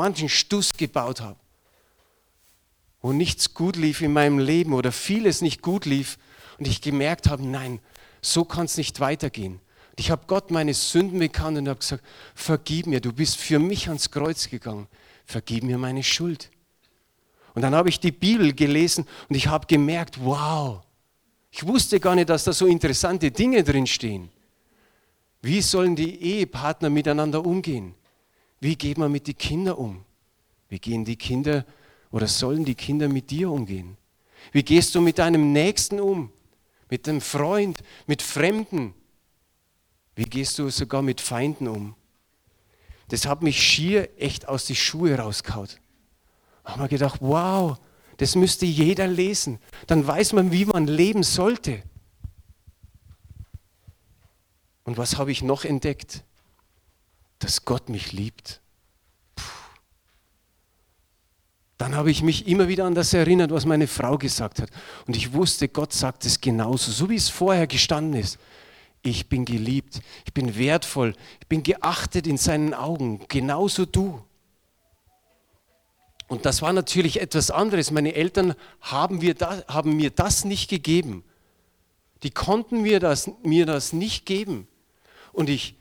manchen 0.00 0.28
Stuss 0.28 0.72
gebaut 0.72 1.20
habe, 1.20 1.38
wo 3.02 3.12
nichts 3.12 3.54
gut 3.54 3.76
lief 3.76 4.00
in 4.00 4.12
meinem 4.12 4.38
Leben 4.38 4.72
oder 4.72 4.92
vieles 4.92 5.40
nicht 5.40 5.62
gut 5.62 5.84
lief 5.86 6.18
und 6.58 6.66
ich 6.66 6.80
gemerkt 6.80 7.28
habe, 7.28 7.46
nein, 7.46 7.80
so 8.20 8.44
kann 8.44 8.66
es 8.66 8.76
nicht 8.76 9.00
weitergehen. 9.00 9.54
Und 9.90 10.00
ich 10.00 10.10
habe 10.10 10.24
Gott 10.26 10.50
meine 10.50 10.74
Sünden 10.74 11.18
bekannt 11.18 11.58
und 11.58 11.68
habe 11.68 11.80
gesagt, 11.80 12.04
vergib 12.34 12.86
mir, 12.86 13.00
du 13.00 13.12
bist 13.12 13.36
für 13.36 13.58
mich 13.58 13.88
ans 13.88 14.10
Kreuz 14.10 14.48
gegangen 14.48 14.86
vergib 15.30 15.64
mir 15.64 15.78
meine 15.78 16.02
Schuld. 16.02 16.50
Und 17.54 17.62
dann 17.62 17.74
habe 17.74 17.88
ich 17.88 17.98
die 18.00 18.12
Bibel 18.12 18.52
gelesen 18.52 19.06
und 19.28 19.34
ich 19.34 19.46
habe 19.46 19.66
gemerkt, 19.66 20.22
wow, 20.22 20.82
ich 21.50 21.66
wusste 21.66 21.98
gar 21.98 22.14
nicht, 22.14 22.28
dass 22.28 22.44
da 22.44 22.52
so 22.52 22.66
interessante 22.66 23.30
Dinge 23.30 23.64
drin 23.64 23.86
stehen. 23.86 24.28
Wie 25.42 25.62
sollen 25.62 25.96
die 25.96 26.22
Ehepartner 26.22 26.90
miteinander 26.90 27.44
umgehen? 27.44 27.94
Wie 28.60 28.76
geht 28.76 28.98
man 28.98 29.10
mit 29.10 29.26
den 29.26 29.36
Kindern 29.36 29.76
um? 29.76 30.04
Wie 30.68 30.78
gehen 30.78 31.04
die 31.04 31.16
Kinder 31.16 31.64
oder 32.10 32.28
sollen 32.28 32.64
die 32.64 32.74
Kinder 32.74 33.08
mit 33.08 33.30
dir 33.30 33.50
umgehen? 33.50 33.96
Wie 34.52 34.62
gehst 34.62 34.94
du 34.94 35.00
mit 35.00 35.18
deinem 35.18 35.52
Nächsten 35.52 36.00
um? 36.00 36.30
Mit 36.88 37.06
dem 37.06 37.20
Freund, 37.20 37.82
mit 38.06 38.22
Fremden? 38.22 38.94
Wie 40.14 40.24
gehst 40.24 40.58
du 40.58 40.70
sogar 40.70 41.02
mit 41.02 41.20
Feinden 41.20 41.68
um? 41.68 41.94
das 43.10 43.26
hat 43.26 43.42
mich 43.42 43.60
schier 43.60 44.08
echt 44.18 44.48
aus 44.48 44.66
die 44.66 44.76
Schuhe 44.76 45.16
rausgehauen. 45.16 45.68
Da 46.62 46.72
haben 46.72 46.82
wir 46.82 46.88
gedacht, 46.88 47.20
wow, 47.20 47.76
das 48.18 48.36
müsste 48.36 48.66
jeder 48.66 49.08
lesen. 49.08 49.58
Dann 49.88 50.06
weiß 50.06 50.32
man, 50.32 50.52
wie 50.52 50.64
man 50.64 50.86
leben 50.86 51.24
sollte. 51.24 51.82
Und 54.84 54.96
was 54.96 55.18
habe 55.18 55.32
ich 55.32 55.42
noch 55.42 55.64
entdeckt? 55.64 56.24
Dass 57.40 57.64
Gott 57.64 57.88
mich 57.88 58.12
liebt. 58.12 58.60
Dann 61.76 61.96
habe 61.96 62.10
ich 62.10 62.22
mich 62.22 62.46
immer 62.46 62.68
wieder 62.68 62.84
an 62.84 62.94
das 62.94 63.12
erinnert, 63.12 63.50
was 63.50 63.66
meine 63.66 63.86
Frau 63.86 64.18
gesagt 64.18 64.60
hat. 64.60 64.70
Und 65.06 65.16
ich 65.16 65.32
wusste, 65.32 65.68
Gott 65.68 65.92
sagt 65.92 66.24
es 66.24 66.40
genauso, 66.40 66.92
so 66.92 67.10
wie 67.10 67.16
es 67.16 67.28
vorher 67.28 67.66
gestanden 67.66 68.20
ist 68.20 68.38
ich 69.02 69.28
bin 69.28 69.44
geliebt, 69.44 70.00
ich 70.26 70.34
bin 70.34 70.56
wertvoll, 70.56 71.14
ich 71.40 71.46
bin 71.46 71.62
geachtet 71.62 72.26
in 72.26 72.36
seinen 72.36 72.74
Augen, 72.74 73.20
genauso 73.28 73.86
du. 73.86 74.22
Und 76.28 76.46
das 76.46 76.62
war 76.62 76.72
natürlich 76.72 77.20
etwas 77.20 77.50
anderes. 77.50 77.90
Meine 77.90 78.14
Eltern 78.14 78.54
haben, 78.80 79.20
wir 79.20 79.34
da, 79.34 79.64
haben 79.66 79.96
mir 79.96 80.10
das 80.10 80.44
nicht 80.44 80.70
gegeben. 80.70 81.24
Die 82.22 82.30
konnten 82.30 82.82
mir 82.82 83.00
das, 83.00 83.30
mir 83.42 83.66
das 83.66 83.92
nicht 83.92 84.26
geben. 84.26 84.68
Und 85.32 85.48
ich 85.48 85.74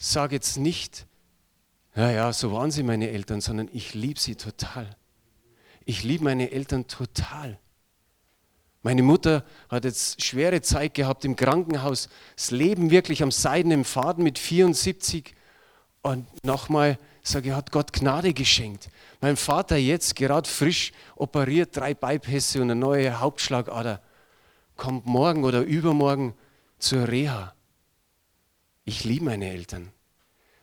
sage 0.00 0.34
jetzt 0.34 0.56
nicht, 0.56 1.06
ja, 1.94 2.10
ja, 2.10 2.32
so 2.32 2.52
waren 2.52 2.70
sie 2.70 2.82
meine 2.82 3.10
Eltern, 3.10 3.40
sondern 3.40 3.68
ich 3.72 3.94
liebe 3.94 4.18
sie 4.18 4.34
total. 4.34 4.96
Ich 5.84 6.02
liebe 6.02 6.24
meine 6.24 6.50
Eltern 6.50 6.86
total. 6.86 7.58
Meine 8.82 9.02
Mutter 9.02 9.44
hat 9.68 9.84
jetzt 9.84 10.24
schwere 10.24 10.62
Zeit 10.62 10.94
gehabt 10.94 11.24
im 11.26 11.36
Krankenhaus, 11.36 12.08
das 12.34 12.50
Leben 12.50 12.90
wirklich 12.90 13.22
am 13.22 13.30
seidenen 13.30 13.84
Faden 13.84 14.24
mit 14.24 14.38
74. 14.38 15.34
Und 16.00 16.26
nochmal 16.44 16.98
sage 17.22 17.50
ich, 17.50 17.54
hat 17.54 17.70
Gott 17.70 17.92
Gnade 17.92 18.32
geschenkt. 18.32 18.88
Mein 19.20 19.36
Vater 19.36 19.76
jetzt 19.76 20.16
gerade 20.16 20.48
frisch 20.48 20.92
operiert, 21.16 21.76
drei 21.76 21.92
Bypässe 21.92 22.62
und 22.62 22.70
eine 22.70 22.80
neue 22.80 23.20
Hauptschlagader, 23.20 24.00
kommt 24.76 25.04
morgen 25.04 25.44
oder 25.44 25.60
übermorgen 25.60 26.32
zur 26.78 27.06
Reha. 27.06 27.52
Ich 28.84 29.04
liebe 29.04 29.26
meine 29.26 29.50
Eltern. 29.50 29.92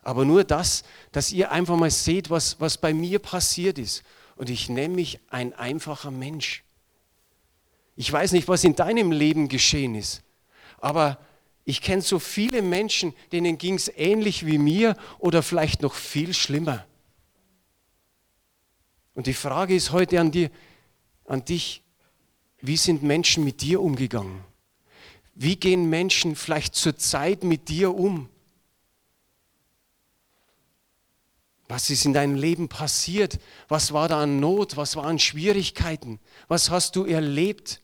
Aber 0.03 0.25
nur 0.25 0.43
das, 0.43 0.83
dass 1.11 1.31
ihr 1.31 1.51
einfach 1.51 1.75
mal 1.75 1.91
seht, 1.91 2.29
was, 2.29 2.59
was 2.59 2.77
bei 2.77 2.93
mir 2.93 3.19
passiert 3.19 3.77
ist. 3.77 4.03
Und 4.35 4.49
ich 4.49 4.69
nenne 4.69 4.95
mich 4.95 5.19
ein 5.29 5.53
einfacher 5.53 6.11
Mensch. 6.11 6.63
Ich 7.95 8.11
weiß 8.11 8.31
nicht, 8.31 8.47
was 8.47 8.63
in 8.63 8.75
deinem 8.75 9.11
Leben 9.11 9.49
geschehen 9.49 9.95
ist, 9.95 10.21
aber 10.77 11.17
ich 11.65 11.81
kenne 11.81 12.01
so 12.01 12.19
viele 12.19 12.61
Menschen, 12.61 13.13
denen 13.31 13.57
ging 13.57 13.73
es 13.73 13.91
ähnlich 13.95 14.45
wie 14.45 14.59
mir 14.59 14.95
oder 15.19 15.43
vielleicht 15.43 15.81
noch 15.81 15.95
viel 15.95 16.33
schlimmer. 16.33 16.85
Und 19.15 19.25
die 19.25 19.33
Frage 19.33 19.75
ist 19.75 19.91
heute 19.91 20.21
an, 20.21 20.31
dir, 20.31 20.51
an 21.25 21.43
dich, 21.43 21.83
wie 22.61 22.77
sind 22.77 23.01
Menschen 23.01 23.43
mit 23.43 23.61
dir 23.61 23.81
umgegangen? 23.81 24.43
Wie 25.39 25.55
gehen 25.55 25.87
Menschen 25.87 26.35
vielleicht 26.35 26.73
zur 26.73 26.97
Zeit 26.97 27.43
mit 27.43 27.69
dir 27.69 27.93
um? 27.93 28.27
Was 31.67 31.91
ist 31.91 32.05
in 32.05 32.13
deinem 32.13 32.33
Leben 32.33 32.69
passiert? 32.69 33.39
Was 33.67 33.93
war 33.93 34.07
da 34.07 34.23
an 34.23 34.39
Not? 34.39 34.77
Was 34.77 34.95
waren 34.95 35.19
Schwierigkeiten? 35.19 36.19
Was 36.47 36.71
hast 36.71 36.95
du 36.95 37.05
erlebt? 37.05 37.83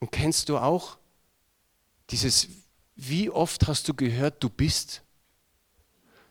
Und 0.00 0.10
kennst 0.10 0.48
du 0.48 0.58
auch 0.58 0.98
dieses, 2.10 2.48
wie 2.96 3.30
oft 3.30 3.68
hast 3.68 3.86
du 3.86 3.94
gehört, 3.94 4.42
du 4.42 4.50
bist? 4.50 5.04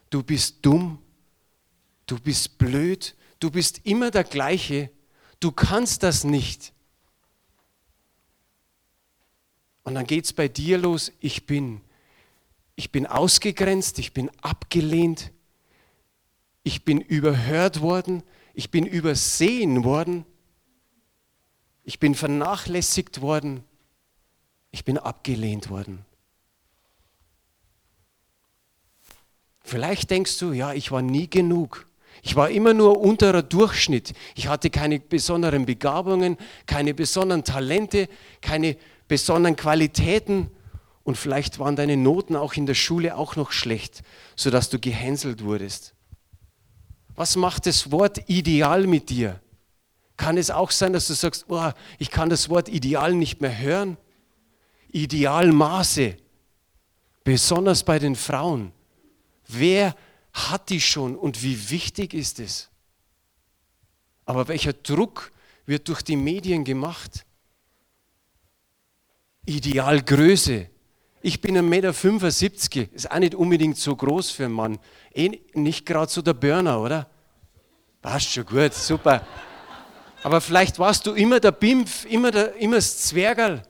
Du 0.10 0.22
bist 0.22 0.58
dumm, 0.64 1.02
du 2.08 2.20
bist 2.20 2.58
blöd, 2.58 3.16
du 3.40 3.50
bist 3.50 3.86
immer 3.86 4.12
der 4.12 4.26
gleiche, 4.26 4.92
du 5.40 5.52
kannst 5.52 6.04
das 6.04 6.24
nicht. 6.24 6.74
Und 9.84 9.96
dann 9.96 10.06
geht 10.06 10.26
es 10.26 10.34
bei 10.34 10.48
dir 10.48 10.78
los, 10.78 11.12
ich 11.20 11.46
bin. 11.46 11.82
Ich 12.76 12.92
bin 12.92 13.06
ausgegrenzt, 13.06 14.00
ich 14.00 14.14
bin 14.14 14.30
abgelehnt, 14.42 15.32
ich 16.64 16.86
bin 16.86 17.02
überhört 17.02 17.82
worden, 17.82 18.24
ich 18.54 18.72
bin 18.72 18.86
übersehen 18.86 19.84
worden. 19.84 20.26
Ich 21.90 21.98
bin 21.98 22.14
vernachlässigt 22.14 23.20
worden. 23.22 23.64
Ich 24.70 24.86
bin 24.86 25.00
abgelehnt 25.00 25.72
worden. 25.72 26.06
Vielleicht 29.62 30.12
denkst 30.12 30.38
du, 30.38 30.52
ja, 30.52 30.74
ich 30.74 30.92
war 30.92 31.02
nie 31.02 31.28
genug. 31.28 31.89
Ich 32.22 32.36
war 32.36 32.50
immer 32.50 32.74
nur 32.74 33.00
unterer 33.00 33.42
Durchschnitt. 33.42 34.14
Ich 34.36 34.48
hatte 34.48 34.70
keine 34.70 35.00
besonderen 35.00 35.66
Begabungen, 35.66 36.38
keine 36.66 36.94
besonderen 36.94 37.44
Talente, 37.44 38.10
keine 38.42 38.78
besonderen 39.08 39.56
Qualitäten 39.56 40.50
und 41.04 41.18
vielleicht 41.18 41.58
waren 41.60 41.76
deine 41.76 41.98
Noten 41.98 42.36
auch 42.36 42.54
in 42.54 42.66
der 42.66 42.76
Schule 42.76 43.18
auch 43.18 43.36
noch 43.36 43.52
schlecht, 43.52 44.04
sodass 44.36 44.70
du 44.70 44.80
gehänselt 44.80 45.44
wurdest. 45.44 45.96
Was 47.16 47.36
macht 47.36 47.66
das 47.66 47.92
Wort 47.92 48.30
ideal 48.30 48.86
mit 48.86 49.10
dir? 49.10 49.42
Kann 50.18 50.38
es 50.38 50.52
auch 50.52 50.70
sein, 50.72 50.94
dass 50.94 51.08
du 51.08 51.14
sagst, 51.14 51.46
oh, 51.50 51.72
ich 51.98 52.12
kann 52.12 52.30
das 52.30 52.50
Wort 52.50 52.70
ideal 52.70 53.14
nicht 53.14 53.42
mehr 53.42 53.58
hören? 53.58 53.98
Idealmaße, 54.92 56.16
besonders 57.24 57.84
bei 57.84 58.00
den 58.00 58.16
Frauen. 58.16 58.72
Wer 59.48 59.96
hat 60.34 60.70
die 60.70 60.82
schon 60.82 61.16
und 61.16 61.44
wie 61.44 61.70
wichtig 61.70 62.14
ist 62.14 62.40
es? 62.40 62.70
Aber 64.26 64.48
welcher 64.48 64.74
Druck 64.74 65.32
wird 65.66 65.88
durch 65.88 66.02
die 66.02 66.16
Medien 66.16 66.64
gemacht? 66.64 67.26
Idealgröße. 69.46 70.70
Ich 71.22 71.42
bin 71.42 71.58
1,75 71.58 72.80
Meter, 72.80 72.94
ist 72.94 73.12
auch 73.12 73.20
nicht 73.20 73.36
unbedingt 73.36 73.78
so 73.78 73.96
groß 73.96 74.32
für 74.32 74.46
einen 74.46 74.54
Mann. 74.54 74.80
Eh 75.14 75.40
nicht 75.54 75.86
gerade 75.86 76.12
so 76.12 76.22
der 76.22 76.34
Burner, 76.34 76.80
oder? 76.80 77.10
Passt 78.02 78.32
schon 78.32 78.46
gut, 78.46 78.74
super. 78.74 79.26
Aber 80.24 80.42
vielleicht 80.42 80.80
warst 80.80 81.06
du 81.06 81.14
immer 81.14 81.40
der 81.40 81.52
Bimpf, 81.52 82.06
immer, 82.06 82.32
der, 82.32 82.56
immer 82.56 82.76
das 82.76 83.00
Zwergerl. 83.00 83.64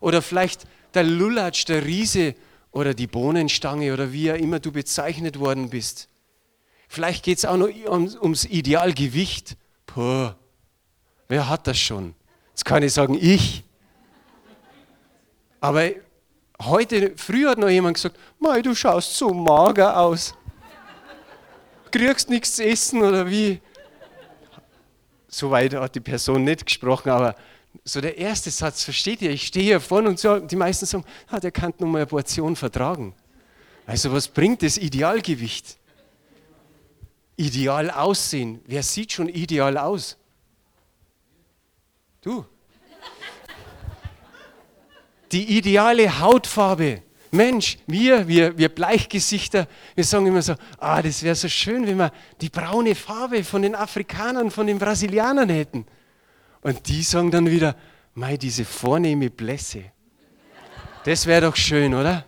Oder 0.00 0.20
vielleicht 0.20 0.66
der 0.94 1.04
Lulatsch, 1.04 1.64
der 1.66 1.84
Riese 1.84 2.34
oder 2.76 2.92
die 2.92 3.06
Bohnenstange 3.06 3.90
oder 3.94 4.12
wie 4.12 4.28
immer 4.28 4.60
du 4.60 4.70
bezeichnet 4.70 5.38
worden 5.38 5.70
bist. 5.70 6.10
Vielleicht 6.88 7.24
geht 7.24 7.38
es 7.38 7.46
auch 7.46 7.56
noch 7.56 7.70
um, 7.86 8.14
ums 8.20 8.44
Idealgewicht. 8.44 9.56
Puh, 9.86 10.32
wer 11.26 11.48
hat 11.48 11.66
das 11.66 11.78
schon? 11.78 12.14
Jetzt 12.50 12.66
kann 12.66 12.82
ich 12.82 12.92
sagen, 12.92 13.16
ich. 13.18 13.64
Aber 15.58 15.88
heute, 16.60 17.14
früher 17.16 17.52
hat 17.52 17.58
noch 17.58 17.70
jemand 17.70 17.94
gesagt, 17.94 18.18
Mei, 18.38 18.60
du 18.60 18.74
schaust 18.74 19.16
so 19.16 19.32
mager 19.32 19.98
aus. 19.98 20.34
Kriegst 21.90 22.28
nichts 22.28 22.56
zu 22.56 22.64
essen 22.64 23.02
oder 23.02 23.26
wie? 23.26 23.58
So 25.28 25.50
weit 25.50 25.72
hat 25.72 25.94
die 25.94 26.00
Person 26.00 26.44
nicht 26.44 26.66
gesprochen, 26.66 27.08
aber 27.08 27.36
so 27.84 28.00
der 28.00 28.18
erste 28.18 28.50
Satz, 28.50 28.82
versteht 28.82 29.22
ihr? 29.22 29.30
Ich 29.30 29.46
stehe 29.46 29.64
hier 29.64 29.80
vorne 29.80 30.08
und 30.08 30.18
so, 30.18 30.38
die 30.38 30.56
meisten 30.56 30.86
sagen, 30.86 31.04
ah, 31.28 31.40
der 31.40 31.50
kann 31.50 31.72
nur 31.78 31.88
mal 31.88 31.98
eine 31.98 32.06
Portion 32.06 32.56
vertragen. 32.56 33.14
Also 33.86 34.12
was 34.12 34.28
bringt 34.28 34.62
das 34.62 34.78
Idealgewicht? 34.78 35.78
Ideal 37.36 37.90
aussehen. 37.90 38.60
Wer 38.66 38.82
sieht 38.82 39.12
schon 39.12 39.28
ideal 39.28 39.76
aus? 39.78 40.16
Du. 42.22 42.44
Die 45.32 45.56
ideale 45.58 46.18
Hautfarbe. 46.18 47.02
Mensch, 47.30 47.78
wir, 47.86 48.26
wir, 48.26 48.56
wir 48.56 48.68
Bleichgesichter, 48.68 49.68
wir 49.94 50.04
sagen 50.04 50.26
immer 50.26 50.42
so, 50.42 50.54
ah, 50.78 51.02
das 51.02 51.22
wäre 51.22 51.34
so 51.34 51.48
schön, 51.48 51.86
wenn 51.86 51.98
wir 51.98 52.12
die 52.40 52.48
braune 52.48 52.94
Farbe 52.94 53.44
von 53.44 53.62
den 53.62 53.74
Afrikanern, 53.74 54.50
von 54.50 54.66
den 54.66 54.78
Brasilianern 54.78 55.48
hätten. 55.48 55.86
Und 56.66 56.88
die 56.88 57.04
sagen 57.04 57.30
dann 57.30 57.48
wieder, 57.48 57.76
mei, 58.14 58.36
diese 58.36 58.64
vornehme 58.64 59.30
Blässe. 59.30 59.84
Das 61.04 61.24
wäre 61.24 61.42
doch 61.42 61.54
schön, 61.54 61.94
oder? 61.94 62.24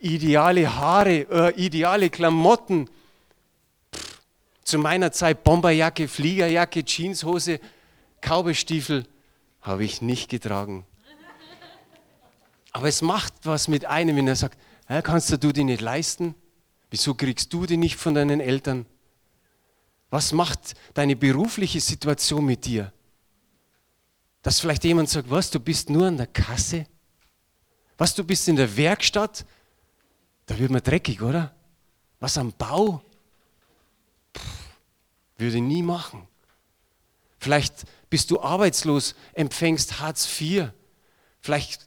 Ideale 0.00 0.74
Haare, 0.74 1.18
äh, 1.30 1.54
ideale 1.54 2.10
Klamotten. 2.10 2.90
Pff, 3.94 4.20
zu 4.64 4.78
meiner 4.78 5.12
Zeit 5.12 5.44
Bomberjacke, 5.44 6.08
Fliegerjacke, 6.08 6.84
Jeanshose, 6.84 7.60
Kaubestiefel 8.20 9.06
habe 9.60 9.84
ich 9.84 10.02
nicht 10.02 10.28
getragen. 10.28 10.84
Aber 12.72 12.88
es 12.88 13.02
macht 13.02 13.34
was 13.44 13.68
mit 13.68 13.84
einem, 13.84 14.16
wenn 14.16 14.26
er 14.26 14.34
sagt, 14.34 14.58
kannst 15.04 15.30
du 15.30 15.52
die 15.52 15.62
nicht 15.62 15.80
leisten? 15.80 16.34
Wieso 16.90 17.14
kriegst 17.14 17.52
du 17.52 17.66
die 17.66 17.76
nicht 17.76 17.94
von 17.94 18.14
deinen 18.14 18.40
Eltern? 18.40 18.84
Was 20.14 20.30
macht 20.30 20.74
deine 20.94 21.16
berufliche 21.16 21.80
Situation 21.80 22.44
mit 22.44 22.64
dir? 22.66 22.92
Dass 24.42 24.60
vielleicht 24.60 24.84
jemand 24.84 25.08
sagt, 25.08 25.28
was, 25.28 25.50
du 25.50 25.58
bist 25.58 25.90
nur 25.90 26.06
an 26.06 26.16
der 26.16 26.28
Kasse? 26.28 26.86
Was, 27.98 28.14
du 28.14 28.22
bist 28.22 28.46
in 28.46 28.54
der 28.54 28.76
Werkstatt? 28.76 29.44
Da 30.46 30.56
wird 30.56 30.70
man 30.70 30.84
dreckig, 30.84 31.20
oder? 31.20 31.52
Was 32.20 32.38
am 32.38 32.52
Bau? 32.52 33.02
Pff, 34.38 34.44
würde 35.36 35.60
nie 35.60 35.82
machen. 35.82 36.28
Vielleicht 37.40 37.82
bist 38.08 38.30
du 38.30 38.40
arbeitslos, 38.40 39.16
empfängst 39.32 39.98
Hartz 39.98 40.40
IV. 40.40 40.68
Vielleicht 41.40 41.86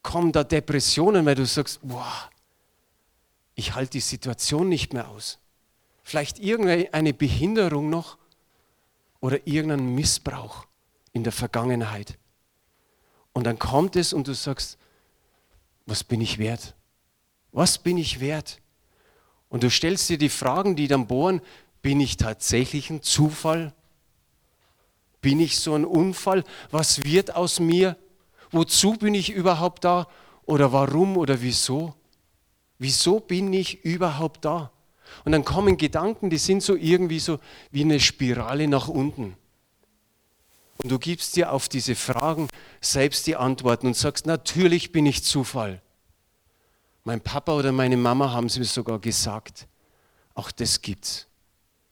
kommen 0.00 0.30
da 0.30 0.44
Depressionen, 0.44 1.26
weil 1.26 1.34
du 1.34 1.44
sagst, 1.44 1.80
boah, 1.82 2.30
ich 3.56 3.74
halte 3.74 3.90
die 3.90 4.00
Situation 4.00 4.68
nicht 4.68 4.92
mehr 4.92 5.08
aus 5.08 5.40
vielleicht 6.04 6.38
irgendeine 6.38 7.12
Behinderung 7.12 7.90
noch 7.90 8.18
oder 9.20 9.44
irgendein 9.46 9.94
Missbrauch 9.94 10.66
in 11.12 11.24
der 11.24 11.32
Vergangenheit. 11.32 12.18
Und 13.32 13.44
dann 13.44 13.58
kommt 13.58 13.96
es 13.96 14.12
und 14.12 14.28
du 14.28 14.34
sagst, 14.34 14.78
was 15.86 16.04
bin 16.04 16.20
ich 16.20 16.38
wert? 16.38 16.74
Was 17.50 17.78
bin 17.78 17.98
ich 17.98 18.20
wert? 18.20 18.60
Und 19.48 19.62
du 19.62 19.70
stellst 19.70 20.08
dir 20.08 20.18
die 20.18 20.28
Fragen, 20.28 20.76
die 20.76 20.88
dann 20.88 21.06
bohren, 21.06 21.40
bin 21.82 22.00
ich 22.00 22.16
tatsächlich 22.16 22.90
ein 22.90 23.02
Zufall? 23.02 23.72
Bin 25.20 25.40
ich 25.40 25.58
so 25.58 25.74
ein 25.74 25.84
Unfall? 25.84 26.44
Was 26.70 27.04
wird 27.04 27.34
aus 27.34 27.60
mir? 27.60 27.96
Wozu 28.50 28.92
bin 28.92 29.14
ich 29.14 29.30
überhaupt 29.30 29.84
da? 29.84 30.06
Oder 30.44 30.72
warum 30.72 31.16
oder 31.16 31.40
wieso? 31.40 31.94
Wieso 32.78 33.20
bin 33.20 33.52
ich 33.52 33.84
überhaupt 33.84 34.44
da? 34.44 34.70
Und 35.24 35.32
dann 35.32 35.44
kommen 35.44 35.76
Gedanken, 35.76 36.30
die 36.30 36.38
sind 36.38 36.62
so 36.62 36.76
irgendwie 36.76 37.20
so 37.20 37.38
wie 37.70 37.82
eine 37.82 38.00
Spirale 38.00 38.68
nach 38.68 38.88
unten. 38.88 39.36
Und 40.78 40.90
du 40.90 40.98
gibst 40.98 41.36
dir 41.36 41.52
auf 41.52 41.68
diese 41.68 41.94
Fragen 41.94 42.48
selbst 42.80 43.26
die 43.26 43.36
Antworten 43.36 43.86
und 43.86 43.96
sagst, 43.96 44.26
natürlich 44.26 44.92
bin 44.92 45.06
ich 45.06 45.22
Zufall. 45.22 45.80
Mein 47.04 47.20
Papa 47.20 47.52
oder 47.52 47.70
meine 47.70 47.96
Mama 47.96 48.32
haben 48.32 48.46
es 48.46 48.58
mir 48.58 48.64
sogar 48.64 48.98
gesagt. 48.98 49.68
Auch 50.34 50.50
das 50.50 50.82
gibt's. 50.82 51.26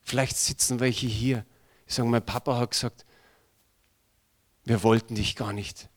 Vielleicht 0.01 0.37
sitzen 0.37 0.79
welche 0.79 1.07
hier, 1.07 1.45
die 1.87 1.93
sagen, 1.93 2.09
mein 2.09 2.25
Papa 2.25 2.57
hat 2.57 2.71
gesagt, 2.71 3.05
wir 4.65 4.83
wollten 4.83 5.15
dich 5.15 5.35
gar 5.35 5.53
nicht. 5.53 5.89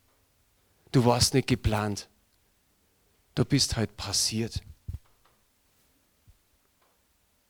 Du 0.93 1.05
warst 1.05 1.35
nicht 1.35 1.49
geplant. 1.49 2.09
Du 3.35 3.45
bist 3.45 3.77
halt 3.77 3.97
passiert. 3.97 4.62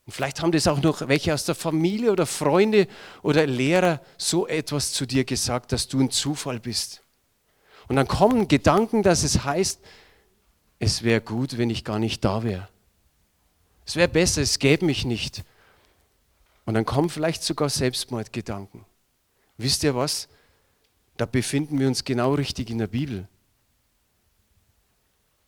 Und 0.07 0.13
vielleicht 0.13 0.41
haben 0.41 0.53
das 0.53 0.69
auch 0.69 0.81
noch 0.81 1.09
welche 1.09 1.35
aus 1.35 1.45
der 1.45 1.57
Familie 1.57 2.13
oder 2.13 2.27
Freunde 2.27 2.87
oder 3.23 3.45
Lehrer 3.45 4.01
so 4.17 4.47
etwas 4.47 4.93
zu 4.93 5.05
dir 5.05 5.25
gesagt, 5.25 5.73
dass 5.73 5.89
du 5.89 6.01
ein 6.01 6.11
Zufall 6.11 6.61
bist. 6.61 7.03
Und 7.89 7.97
dann 7.97 8.07
kommen 8.07 8.47
Gedanken, 8.47 9.03
dass 9.03 9.25
es 9.25 9.45
heißt, 9.45 9.81
es 10.79 11.03
wäre 11.03 11.21
gut, 11.21 11.59
wenn 11.59 11.71
ich 11.71 11.85
gar 11.85 11.99
nicht 11.99 12.25
da 12.25 12.45
wäre. 12.45 12.69
Es 13.85 13.97
wäre 13.97 14.09
besser, 14.09 14.43
es 14.43 14.59
gäbe 14.59 14.85
mich 14.85 15.05
nicht. 15.05 15.43
Und 16.67 16.75
dann 16.75 16.85
kommen 16.85 17.11
vielleicht 17.11 17.43
sogar 17.43 17.69
Selbstmordgedanken. 17.69 18.85
Wisst 19.57 19.83
ihr 19.85 19.95
was? 19.95 20.29
Da 21.17 21.27
befinden 21.27 21.79
wir 21.79 21.89
uns 21.89 22.05
genau 22.05 22.35
richtig 22.35 22.71
in 22.71 22.79
der 22.79 22.89
Bibel. 22.89 23.27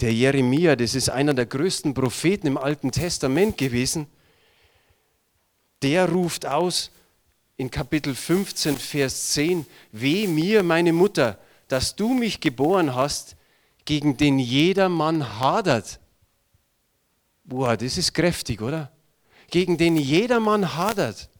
Der 0.00 0.12
Jeremia, 0.12 0.76
das 0.76 0.94
ist 0.94 1.10
einer 1.10 1.34
der 1.34 1.46
größten 1.46 1.94
Propheten 1.94 2.46
im 2.46 2.56
Alten 2.56 2.92
Testament 2.92 3.58
gewesen, 3.58 4.06
der 5.82 6.10
ruft 6.10 6.46
aus 6.46 6.90
in 7.56 7.70
Kapitel 7.70 8.14
15, 8.14 8.78
Vers 8.78 9.32
10, 9.32 9.66
Weh 9.92 10.26
mir, 10.26 10.62
meine 10.62 10.92
Mutter, 10.92 11.38
dass 11.68 11.96
du 11.96 12.14
mich 12.14 12.40
geboren 12.40 12.94
hast, 12.94 13.36
gegen 13.84 14.16
den 14.16 14.38
jedermann 14.38 15.38
hadert. 15.38 15.98
Boah, 17.44 17.76
das 17.76 17.96
ist 17.96 18.12
kräftig, 18.12 18.60
oder? 18.60 18.92
Gegen 19.50 19.78
den 19.78 19.96
jedermann 19.96 20.76
hadert. 20.76 21.30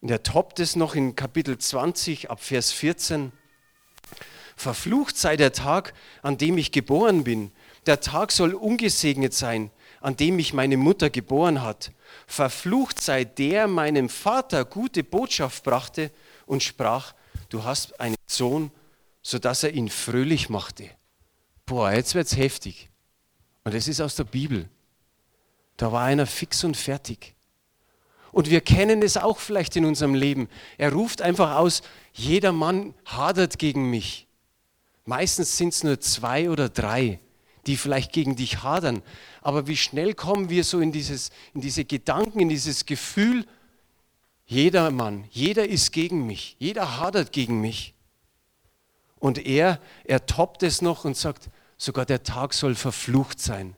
Und 0.00 0.10
er 0.10 0.22
toppt 0.22 0.60
es 0.60 0.76
noch 0.76 0.94
in 0.94 1.16
Kapitel 1.16 1.58
20 1.58 2.30
ab 2.30 2.40
Vers 2.40 2.70
14. 2.72 3.32
Verflucht 4.54 5.16
sei 5.16 5.36
der 5.36 5.52
Tag, 5.52 5.94
an 6.22 6.36
dem 6.36 6.58
ich 6.58 6.70
geboren 6.70 7.24
bin. 7.24 7.50
Der 7.86 8.00
Tag 8.00 8.32
soll 8.32 8.54
ungesegnet 8.54 9.32
sein, 9.32 9.70
an 10.00 10.16
dem 10.16 10.36
mich 10.36 10.52
meine 10.52 10.76
Mutter 10.76 11.10
geboren 11.10 11.62
hat. 11.62 11.92
Verflucht 12.26 13.00
sei 13.00 13.24
der 13.24 13.66
meinem 13.66 14.08
Vater 14.08 14.64
gute 14.64 15.04
Botschaft 15.04 15.64
brachte 15.64 16.10
und 16.46 16.62
sprach, 16.62 17.14
du 17.48 17.64
hast 17.64 18.00
einen 18.00 18.16
Sohn, 18.26 18.70
sodass 19.22 19.62
er 19.62 19.72
ihn 19.72 19.88
fröhlich 19.88 20.48
machte. 20.48 20.90
boah, 21.66 21.92
jetzt 21.92 22.14
wird 22.14 22.26
es 22.26 22.36
heftig. 22.36 22.88
Und 23.64 23.74
das 23.74 23.88
ist 23.88 24.00
aus 24.00 24.16
der 24.16 24.24
Bibel. 24.24 24.68
Da 25.76 25.92
war 25.92 26.04
einer 26.04 26.26
fix 26.26 26.64
und 26.64 26.76
fertig. 26.76 27.34
Und 28.32 28.50
wir 28.50 28.60
kennen 28.60 29.02
es 29.02 29.16
auch 29.16 29.38
vielleicht 29.38 29.76
in 29.76 29.84
unserem 29.84 30.14
Leben. 30.14 30.48
Er 30.76 30.92
ruft 30.92 31.22
einfach 31.22 31.56
aus, 31.56 31.82
jeder 32.12 32.52
Mann 32.52 32.94
hadert 33.04 33.58
gegen 33.58 33.90
mich. 33.90 34.26
Meistens 35.04 35.56
sind 35.56 35.72
es 35.72 35.84
nur 35.84 36.00
zwei 36.00 36.50
oder 36.50 36.68
drei, 36.68 37.20
die 37.68 37.76
vielleicht 37.76 38.12
gegen 38.12 38.34
dich 38.34 38.62
hadern. 38.62 39.02
Aber 39.42 39.68
wie 39.68 39.76
schnell 39.76 40.14
kommen 40.14 40.50
wir 40.50 40.64
so 40.64 40.80
in, 40.80 40.90
dieses, 40.90 41.30
in 41.54 41.60
diese 41.60 41.84
Gedanken, 41.84 42.40
in 42.40 42.48
dieses 42.48 42.86
Gefühl, 42.86 43.46
jeder 44.46 44.90
Mann, 44.90 45.24
jeder 45.30 45.68
ist 45.68 45.92
gegen 45.92 46.26
mich, 46.26 46.56
jeder 46.58 46.98
hadert 46.98 47.32
gegen 47.32 47.60
mich. 47.60 47.94
Und 49.18 49.44
er, 49.44 49.80
er 50.04 50.26
toppt 50.26 50.62
es 50.62 50.80
noch 50.80 51.04
und 51.04 51.16
sagt, 51.16 51.50
sogar 51.76 52.06
der 52.06 52.22
Tag 52.22 52.54
soll 52.54 52.74
verflucht 52.74 53.40
sein. 53.40 53.76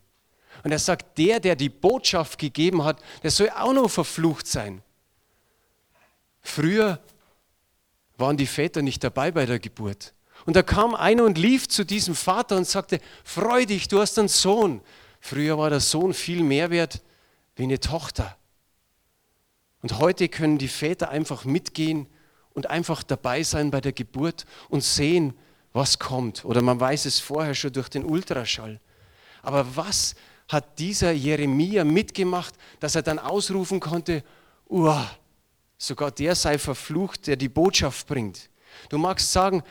Und 0.62 0.70
er 0.70 0.78
sagt, 0.78 1.18
der, 1.18 1.40
der 1.40 1.56
die 1.56 1.68
Botschaft 1.68 2.38
gegeben 2.38 2.84
hat, 2.84 3.02
der 3.22 3.30
soll 3.30 3.50
auch 3.50 3.72
noch 3.72 3.90
verflucht 3.90 4.46
sein. 4.46 4.82
Früher 6.42 7.00
waren 8.16 8.36
die 8.36 8.46
Väter 8.46 8.82
nicht 8.82 9.02
dabei 9.02 9.30
bei 9.30 9.46
der 9.46 9.58
Geburt. 9.58 10.14
Und 10.50 10.56
da 10.56 10.64
kam 10.64 10.96
einer 10.96 11.22
und 11.22 11.38
lief 11.38 11.68
zu 11.68 11.84
diesem 11.84 12.16
Vater 12.16 12.56
und 12.56 12.66
sagte, 12.66 12.98
freu 13.22 13.66
dich, 13.66 13.86
du 13.86 14.00
hast 14.00 14.18
einen 14.18 14.26
Sohn. 14.26 14.80
Früher 15.20 15.56
war 15.56 15.70
der 15.70 15.78
Sohn 15.78 16.12
viel 16.12 16.42
mehr 16.42 16.70
wert 16.70 17.02
wie 17.54 17.62
eine 17.62 17.78
Tochter. 17.78 18.36
Und 19.80 20.00
heute 20.00 20.28
können 20.28 20.58
die 20.58 20.66
Väter 20.66 21.08
einfach 21.08 21.44
mitgehen 21.44 22.08
und 22.52 22.68
einfach 22.68 23.04
dabei 23.04 23.44
sein 23.44 23.70
bei 23.70 23.80
der 23.80 23.92
Geburt 23.92 24.44
und 24.68 24.82
sehen, 24.82 25.34
was 25.72 26.00
kommt. 26.00 26.44
Oder 26.44 26.62
man 26.62 26.80
weiß 26.80 27.04
es 27.04 27.20
vorher 27.20 27.54
schon 27.54 27.72
durch 27.72 27.88
den 27.88 28.04
Ultraschall. 28.04 28.80
Aber 29.42 29.76
was 29.76 30.16
hat 30.48 30.80
dieser 30.80 31.12
Jeremia 31.12 31.84
mitgemacht, 31.84 32.56
dass 32.80 32.96
er 32.96 33.02
dann 33.02 33.20
ausrufen 33.20 33.78
konnte, 33.78 34.24
Uah, 34.68 35.08
sogar 35.78 36.10
der 36.10 36.34
sei 36.34 36.58
verflucht, 36.58 37.28
der 37.28 37.36
die 37.36 37.48
Botschaft 37.48 38.08
bringt. 38.08 38.50
Du 38.88 38.98
magst 38.98 39.30
sagen, 39.30 39.62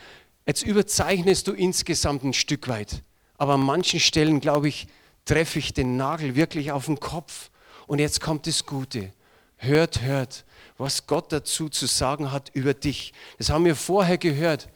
jetzt 0.46 0.62
überzeichnest 0.62 1.46
du 1.46 1.52
insgesamt 1.52 2.24
ein 2.24 2.32
Stück 2.32 2.68
weit. 2.68 3.02
Aber 3.38 3.54
an 3.54 3.60
manchen 3.60 4.00
Stellen, 4.00 4.40
glaube 4.40 4.68
ich, 4.68 4.86
treffe 5.24 5.58
ich 5.58 5.72
den 5.72 5.96
Nagel 5.96 6.36
wirklich 6.36 6.72
auf 6.72 6.86
den 6.86 7.00
Kopf. 7.00 7.50
Und 7.86 7.98
jetzt 7.98 8.20
kommt 8.20 8.46
das 8.46 8.66
Gute. 8.66 9.12
Hört, 9.56 10.02
hört, 10.02 10.44
was 10.78 11.06
Gott 11.06 11.32
dazu 11.32 11.68
zu 11.68 11.86
sagen 11.86 12.32
hat 12.32 12.50
über 12.54 12.74
dich. 12.74 13.12
Das 13.38 13.50
haben 13.50 13.64
wir 13.64 13.76
vorher 13.76 14.18
gehört. 14.18 14.68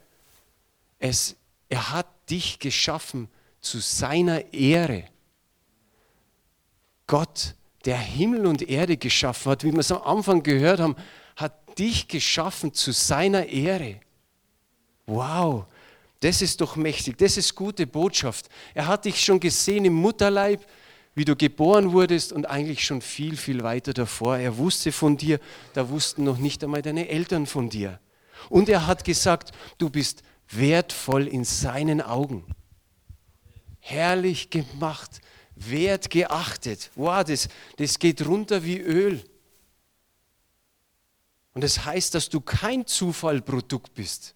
Es, 0.98 1.36
er 1.68 1.90
hat 1.90 2.06
dich 2.30 2.58
geschaffen 2.58 3.28
zu 3.60 3.78
seiner 3.78 4.52
Ehre. 4.52 5.04
Gott, 7.06 7.54
der 7.84 7.98
Himmel 7.98 8.46
und 8.46 8.62
Erde 8.62 8.96
geschaffen 8.96 9.52
hat, 9.52 9.64
wie 9.64 9.72
wir 9.72 9.80
es 9.80 9.92
am 9.92 10.02
Anfang 10.02 10.42
gehört 10.42 10.80
haben, 10.80 10.96
hat 11.36 11.78
dich 11.78 12.08
geschaffen 12.08 12.72
zu 12.72 12.92
seiner 12.92 13.46
Ehre. 13.46 14.00
Wow, 15.06 15.66
das 16.20 16.40
ist 16.40 16.60
doch 16.60 16.76
mächtig, 16.76 17.18
das 17.18 17.36
ist 17.36 17.54
gute 17.54 17.86
Botschaft. 17.86 18.48
Er 18.72 18.86
hat 18.86 19.04
dich 19.04 19.22
schon 19.22 19.40
gesehen 19.40 19.84
im 19.84 19.94
Mutterleib, 19.94 20.66
wie 21.14 21.24
du 21.24 21.36
geboren 21.36 21.92
wurdest 21.92 22.32
und 22.32 22.46
eigentlich 22.46 22.84
schon 22.84 23.00
viel, 23.00 23.36
viel 23.36 23.62
weiter 23.62 23.92
davor. 23.92 24.38
Er 24.38 24.56
wusste 24.56 24.90
von 24.90 25.16
dir, 25.16 25.38
da 25.74 25.88
wussten 25.88 26.24
noch 26.24 26.38
nicht 26.38 26.64
einmal 26.64 26.82
deine 26.82 27.08
Eltern 27.08 27.46
von 27.46 27.68
dir. 27.68 28.00
Und 28.48 28.68
er 28.68 28.86
hat 28.86 29.04
gesagt, 29.04 29.52
du 29.78 29.90
bist 29.90 30.22
wertvoll 30.48 31.28
in 31.28 31.44
seinen 31.44 32.00
Augen. 32.00 32.44
Herrlich 33.80 34.50
gemacht, 34.50 35.20
wert 35.54 36.10
geachtet. 36.10 36.90
Wow, 36.94 37.22
das, 37.22 37.48
das 37.76 37.98
geht 37.98 38.26
runter 38.26 38.64
wie 38.64 38.78
Öl. 38.78 39.22
Und 41.52 41.62
das 41.62 41.84
heißt, 41.84 42.14
dass 42.14 42.28
du 42.28 42.40
kein 42.40 42.86
Zufallprodukt 42.86 43.94
bist. 43.94 44.34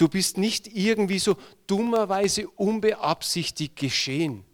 Du 0.00 0.08
bist 0.08 0.38
nicht 0.38 0.66
irgendwie 0.66 1.18
so 1.18 1.36
dummerweise 1.66 2.48
unbeabsichtigt 2.48 3.76
geschehen. 3.76 4.44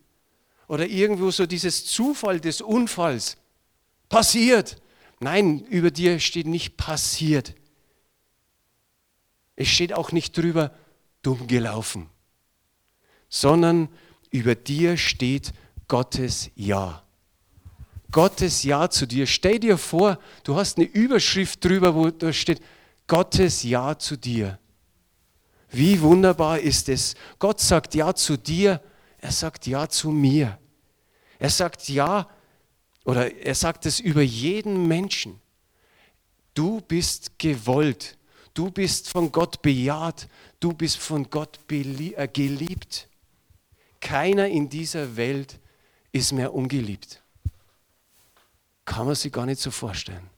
Oder 0.66 0.88
irgendwo 0.88 1.30
so 1.30 1.46
dieses 1.46 1.87
Zufall 1.87 2.40
des 2.40 2.61
Unfalls. 2.61 3.37
Passiert. 4.09 4.82
Nein, 5.20 5.61
über 5.61 5.92
dir 5.92 6.18
steht 6.18 6.48
nicht 6.48 6.76
passiert. 6.76 7.54
Es 9.54 9.68
steht 9.68 9.92
auch 9.92 10.11
nicht 10.11 10.37
drüber 10.37 10.74
dumm 11.22 11.46
gelaufen, 11.46 12.11
sondern 13.28 13.88
über 14.30 14.56
dir 14.56 14.96
steht 14.96 15.52
Gottes 15.87 16.50
Ja. 16.56 17.04
Gottes 18.11 18.64
Ja 18.64 18.90
zu 18.90 19.06
dir. 19.06 19.28
Stell 19.28 19.61
dir 19.61 19.78
vor, 19.78 20.18
du 20.42 20.56
hast 20.56 20.76
eine 20.76 20.87
Überschrift 20.87 21.64
drüber, 21.64 21.94
wo 21.94 22.11
da 22.11 22.32
steht 22.32 22.61
Gottes 23.06 23.62
Ja 23.62 23.96
zu 23.96 24.16
dir. 24.16 24.59
Wie 25.70 26.00
wunderbar 26.00 26.61
ist 26.61 26.88
es. 26.88 27.14
Gott 27.38 27.61
sagt 27.61 27.94
Ja 27.94 28.14
zu 28.14 28.37
dir, 28.37 28.81
er 29.18 29.33
sagt 29.33 29.66
Ja 29.66 29.88
zu 29.88 30.11
mir. 30.11 30.59
Er 31.38 31.50
sagt 31.50 31.88
Ja 31.88 32.29
oder 33.05 33.35
er 33.37 33.55
sagt 33.55 33.87
es 33.87 34.00
über 34.00 34.22
jeden 34.22 34.87
Menschen. 34.87 35.40
Du 36.55 36.81
bist 36.81 37.38
gewollt. 37.38 38.16
Du 38.55 38.70
bist 38.70 39.11
von 39.11 39.31
Gott 39.31 39.61
bejaht. 39.61 40.29
Du 40.61 40.72
bist 40.72 40.96
von 40.96 41.29
Gott 41.29 41.59
äh, 41.70 42.29
geliebt. 42.33 43.09
Keiner 44.00 44.48
in 44.48 44.68
dieser 44.68 45.16
Welt 45.16 45.59
ist 46.12 46.33
mehr 46.33 46.55
ungeliebt. 46.55 47.22
Kann 48.87 49.07
man 49.07 49.14
sich 49.14 49.33
gar 49.33 49.44
nicht 49.44 49.61
so 49.61 49.70
vorstellen. 49.70 50.31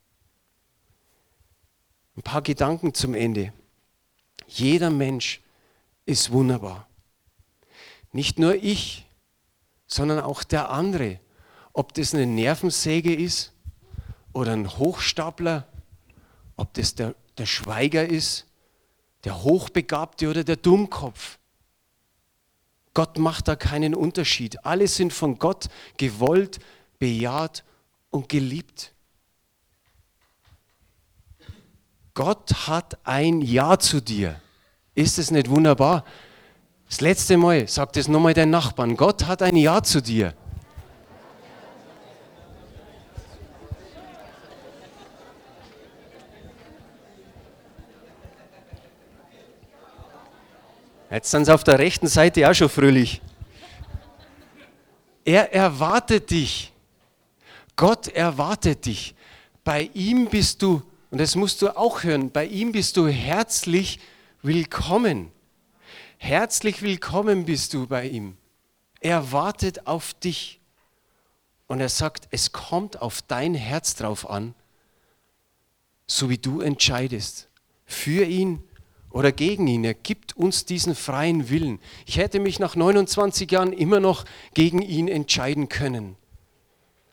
Ein 2.16 2.22
paar 2.22 2.42
Gedanken 2.42 2.92
zum 2.94 3.14
Ende. 3.14 3.52
Jeder 4.48 4.90
Mensch 4.90 5.40
ist 6.06 6.32
wunderbar. 6.32 6.88
Nicht 8.12 8.38
nur 8.38 8.54
ich, 8.54 9.06
sondern 9.86 10.20
auch 10.20 10.42
der 10.42 10.70
andere. 10.70 11.20
Ob 11.72 11.94
das 11.94 12.14
eine 12.14 12.26
Nervensäge 12.26 13.14
ist 13.14 13.52
oder 14.32 14.52
ein 14.52 14.78
Hochstapler, 14.78 15.68
ob 16.56 16.74
das 16.74 16.94
der, 16.94 17.14
der 17.36 17.46
Schweiger 17.46 18.06
ist, 18.06 18.46
der 19.24 19.42
Hochbegabte 19.44 20.28
oder 20.28 20.44
der 20.44 20.56
Dummkopf. 20.56 21.38
Gott 22.94 23.18
macht 23.18 23.48
da 23.48 23.54
keinen 23.54 23.94
Unterschied. 23.94 24.64
Alle 24.64 24.88
sind 24.88 25.12
von 25.12 25.38
Gott 25.38 25.68
gewollt, 25.98 26.58
bejaht 26.98 27.64
und 28.10 28.28
geliebt. 28.28 28.92
Gott 32.18 32.66
hat 32.66 32.98
ein 33.04 33.42
Ja 33.42 33.78
zu 33.78 34.02
dir. 34.02 34.40
Ist 34.96 35.20
es 35.20 35.30
nicht 35.30 35.48
wunderbar? 35.48 36.04
Das 36.88 37.00
letzte 37.00 37.36
Mal, 37.36 37.68
sagt 37.68 37.96
es 37.96 38.08
nochmal 38.08 38.34
dein 38.34 38.50
Nachbarn, 38.50 38.96
Gott 38.96 39.26
hat 39.28 39.40
ein 39.40 39.54
Ja 39.54 39.80
zu 39.84 40.02
dir. 40.02 40.34
Jetzt 51.08 51.30
sind 51.30 51.44
sie 51.44 51.54
auf 51.54 51.62
der 51.62 51.78
rechten 51.78 52.08
Seite 52.08 52.50
auch 52.50 52.54
schon 52.54 52.68
fröhlich. 52.68 53.22
Er 55.24 55.54
erwartet 55.54 56.32
dich. 56.32 56.72
Gott 57.76 58.08
erwartet 58.08 58.86
dich. 58.86 59.14
Bei 59.62 59.88
ihm 59.94 60.28
bist 60.28 60.60
du, 60.62 60.82
und 61.10 61.18
das 61.18 61.34
musst 61.34 61.62
du 61.62 61.76
auch 61.76 62.04
hören, 62.04 62.30
bei 62.30 62.46
ihm 62.46 62.72
bist 62.72 62.96
du 62.96 63.08
herzlich 63.08 64.00
willkommen. 64.42 65.32
Herzlich 66.18 66.82
willkommen 66.82 67.44
bist 67.44 67.74
du 67.74 67.86
bei 67.86 68.08
ihm. 68.08 68.36
Er 69.00 69.32
wartet 69.32 69.86
auf 69.86 70.14
dich. 70.14 70.60
Und 71.66 71.80
er 71.80 71.88
sagt, 71.88 72.28
es 72.30 72.52
kommt 72.52 73.00
auf 73.02 73.22
dein 73.22 73.54
Herz 73.54 73.94
drauf 73.94 74.28
an, 74.28 74.54
so 76.06 76.30
wie 76.30 76.38
du 76.38 76.60
entscheidest. 76.60 77.48
Für 77.84 78.24
ihn 78.24 78.62
oder 79.10 79.32
gegen 79.32 79.66
ihn. 79.66 79.84
Er 79.84 79.94
gibt 79.94 80.36
uns 80.36 80.64
diesen 80.64 80.94
freien 80.94 81.50
Willen. 81.50 81.78
Ich 82.06 82.18
hätte 82.18 82.40
mich 82.40 82.58
nach 82.58 82.74
29 82.76 83.50
Jahren 83.50 83.72
immer 83.72 84.00
noch 84.00 84.24
gegen 84.54 84.82
ihn 84.82 85.08
entscheiden 85.08 85.68
können. 85.68 86.16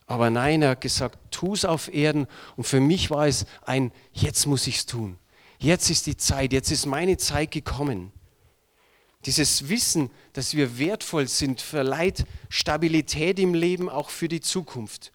Aber 0.08 0.30
nein, 0.30 0.62
er 0.62 0.72
hat 0.72 0.82
gesagt, 0.82 1.18
tu 1.32 1.54
es 1.54 1.66
auf 1.66 1.94
Erden. 1.94 2.28
Und 2.56 2.66
für 2.66 2.80
mich 2.80 3.10
war 3.10 3.28
es 3.28 3.46
ein, 3.64 3.92
jetzt 4.14 4.46
muss 4.46 4.68
ich 4.68 4.78
es 4.78 4.86
tun. 4.86 5.18
Jetzt 5.58 5.90
ist 5.90 6.06
die 6.06 6.18
Zeit, 6.18 6.54
jetzt 6.54 6.72
ist 6.72 6.86
meine 6.86 7.18
Zeit 7.18 7.52
gekommen. 7.52 8.12
Dieses 9.26 9.70
Wissen, 9.70 10.12
dass 10.34 10.54
wir 10.54 10.78
wertvoll 10.78 11.28
sind, 11.28 11.60
verleiht 11.60 12.26
Stabilität 12.50 13.40
im 13.40 13.56
Leben 13.56 13.90
auch 13.90 14.10
für 14.10 14.28
die 14.28 14.42
Zukunft. 14.42 15.12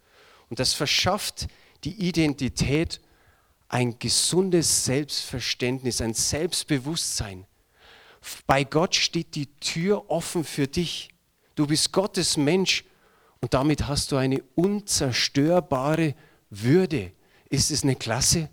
Und 0.49 0.59
das 0.59 0.75
verschafft 0.75 1.47
die 1.85 2.09
Identität 2.09 3.01
ein 3.69 4.01
gesundes 4.01 4.85
Selbstverständnis, 4.85 6.01
ein 6.01 6.15
Selbstbewusstsein. 6.15 7.47
Bei 8.49 8.65
Gott 8.65 8.97
steht 8.97 9.37
die 9.37 9.47
Tür 9.61 10.11
offen 10.11 10.43
für 10.43 10.67
dich. 10.67 11.11
Du 11.55 11.69
bist 11.69 11.93
Gottes 11.93 12.37
Mensch 12.37 12.85
und 13.41 13.55
damit 13.55 13.89
hast 13.89 14.13
du 14.13 14.17
eine 14.17 14.43
unzerstörbare 14.55 16.15
Würde. 16.51 17.13
Ist 17.49 17.71
es 17.71 17.83
eine 17.83 17.97
Klasse? 17.97 18.49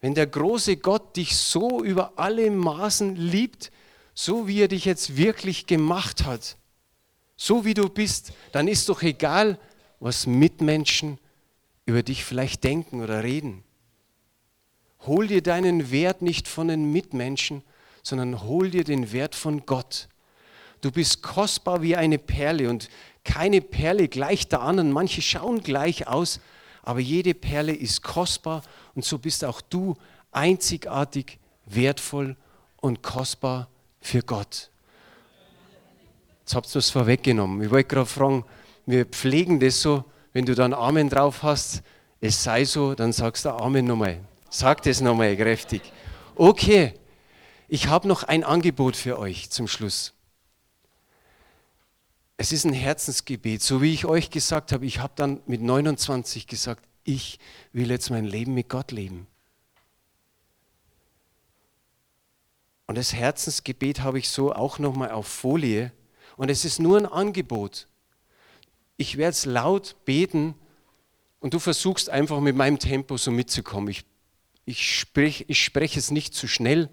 Wenn 0.00 0.14
der 0.14 0.26
große 0.26 0.76
Gott 0.76 1.16
dich 1.16 1.36
so 1.36 1.82
über 1.82 2.12
alle 2.16 2.50
Maßen 2.50 3.16
liebt, 3.16 3.72
so 4.14 4.46
wie 4.46 4.60
er 4.60 4.68
dich 4.68 4.84
jetzt 4.84 5.16
wirklich 5.16 5.66
gemacht 5.66 6.24
hat, 6.24 6.56
so 7.36 7.64
wie 7.64 7.74
du 7.74 7.88
bist, 7.88 8.32
dann 8.52 8.68
ist 8.68 8.88
doch 8.88 9.02
egal, 9.02 9.58
was 10.00 10.26
Mitmenschen 10.26 11.18
über 11.86 12.02
dich 12.02 12.24
vielleicht 12.24 12.62
denken 12.64 13.02
oder 13.02 13.24
reden. 13.24 13.64
Hol 15.06 15.26
dir 15.26 15.42
deinen 15.42 15.90
Wert 15.90 16.22
nicht 16.22 16.48
von 16.48 16.68
den 16.68 16.92
Mitmenschen, 16.92 17.62
sondern 18.02 18.42
hol 18.42 18.70
dir 18.70 18.84
den 18.84 19.12
Wert 19.12 19.34
von 19.34 19.66
Gott. 19.66 20.08
Du 20.80 20.90
bist 20.90 21.22
kostbar 21.22 21.82
wie 21.82 21.96
eine 21.96 22.18
Perle 22.18 22.70
und 22.70 22.88
keine 23.24 23.60
Perle 23.60 24.08
gleicht 24.08 24.52
der 24.52 24.62
anderen. 24.62 24.92
Manche 24.92 25.22
schauen 25.22 25.62
gleich 25.62 26.06
aus, 26.06 26.40
aber 26.82 27.00
jede 27.00 27.34
Perle 27.34 27.72
ist 27.72 28.02
kostbar 28.02 28.62
und 28.94 29.04
so 29.04 29.18
bist 29.18 29.44
auch 29.44 29.60
du 29.60 29.96
einzigartig, 30.32 31.38
wertvoll 31.66 32.36
und 32.80 33.02
kostbar 33.02 33.68
für 34.00 34.22
Gott. 34.22 34.70
Jetzt 36.40 36.54
habt 36.54 36.74
ihr 36.74 36.78
es 36.78 36.90
vorweggenommen. 36.90 37.62
Ich 37.62 37.70
wollte 37.70 37.88
gerade 37.88 38.06
fragen, 38.06 38.44
wir 38.86 39.04
pflegen 39.04 39.60
das 39.60 39.82
so, 39.82 40.04
wenn 40.32 40.46
du 40.46 40.54
dann 40.54 40.72
Amen 40.72 41.10
drauf 41.10 41.42
hast, 41.42 41.82
es 42.20 42.42
sei 42.42 42.64
so, 42.64 42.94
dann 42.94 43.12
sagst 43.12 43.44
du 43.44 43.50
Amen 43.50 43.84
nochmal. 43.84 44.20
Sag 44.48 44.82
das 44.82 45.00
nochmal 45.00 45.36
kräftig. 45.36 45.82
Okay, 46.34 46.94
ich 47.68 47.88
habe 47.88 48.08
noch 48.08 48.22
ein 48.22 48.44
Angebot 48.44 48.96
für 48.96 49.18
euch 49.18 49.50
zum 49.50 49.68
Schluss. 49.68 50.14
Es 52.40 52.52
ist 52.52 52.64
ein 52.64 52.72
Herzensgebet, 52.72 53.62
so 53.62 53.82
wie 53.82 53.92
ich 53.92 54.04
euch 54.04 54.30
gesagt 54.30 54.70
habe. 54.70 54.86
Ich 54.86 55.00
habe 55.00 55.12
dann 55.16 55.40
mit 55.46 55.60
29 55.60 56.46
gesagt, 56.46 56.84
ich 57.02 57.40
will 57.72 57.90
jetzt 57.90 58.10
mein 58.10 58.24
Leben 58.24 58.54
mit 58.54 58.68
Gott 58.68 58.92
leben. 58.92 59.26
Und 62.86 62.96
das 62.96 63.12
Herzensgebet 63.12 64.02
habe 64.02 64.20
ich 64.20 64.28
so 64.28 64.52
auch 64.52 64.78
nochmal 64.78 65.10
auf 65.10 65.26
Folie. 65.26 65.90
Und 66.36 66.48
es 66.48 66.64
ist 66.64 66.78
nur 66.78 66.96
ein 66.96 67.06
Angebot. 67.06 67.88
Ich 68.96 69.16
werde 69.16 69.32
es 69.32 69.44
laut 69.44 69.96
beten 70.04 70.54
und 71.40 71.54
du 71.54 71.58
versuchst 71.58 72.08
einfach 72.08 72.38
mit 72.38 72.54
meinem 72.54 72.78
Tempo 72.78 73.16
so 73.16 73.32
mitzukommen. 73.32 73.88
Ich, 73.88 74.04
ich, 74.64 74.96
sprech, 74.96 75.46
ich 75.48 75.64
spreche 75.64 75.98
es 75.98 76.12
nicht 76.12 76.34
zu 76.34 76.46
schnell, 76.46 76.88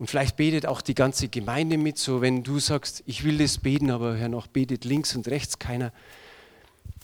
und 0.00 0.08
vielleicht 0.08 0.36
betet 0.38 0.64
auch 0.64 0.80
die 0.80 0.94
ganze 0.94 1.28
Gemeinde 1.28 1.76
mit, 1.76 1.98
so 1.98 2.22
wenn 2.22 2.42
du 2.42 2.58
sagst, 2.58 3.02
ich 3.04 3.22
will 3.22 3.36
das 3.36 3.58
beten, 3.58 3.90
aber 3.90 4.16
Herr 4.16 4.30
noch 4.30 4.46
betet 4.46 4.86
links 4.86 5.14
und 5.14 5.28
rechts 5.28 5.58
keiner. 5.58 5.92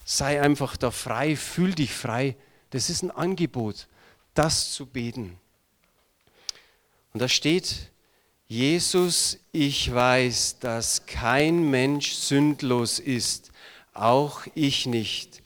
Sei 0.06 0.40
einfach 0.40 0.78
da 0.78 0.90
frei, 0.90 1.36
fühl 1.36 1.74
dich 1.74 1.92
frei. 1.92 2.36
Das 2.70 2.88
ist 2.88 3.02
ein 3.02 3.10
Angebot, 3.10 3.86
das 4.32 4.72
zu 4.72 4.86
beten. 4.86 5.38
Und 7.12 7.20
da 7.20 7.28
steht, 7.28 7.90
Jesus, 8.48 9.40
ich 9.52 9.92
weiß, 9.92 10.60
dass 10.60 11.04
kein 11.04 11.68
Mensch 11.68 12.14
sündlos 12.14 12.98
ist, 12.98 13.52
auch 13.92 14.46
ich 14.54 14.86
nicht. 14.86 15.42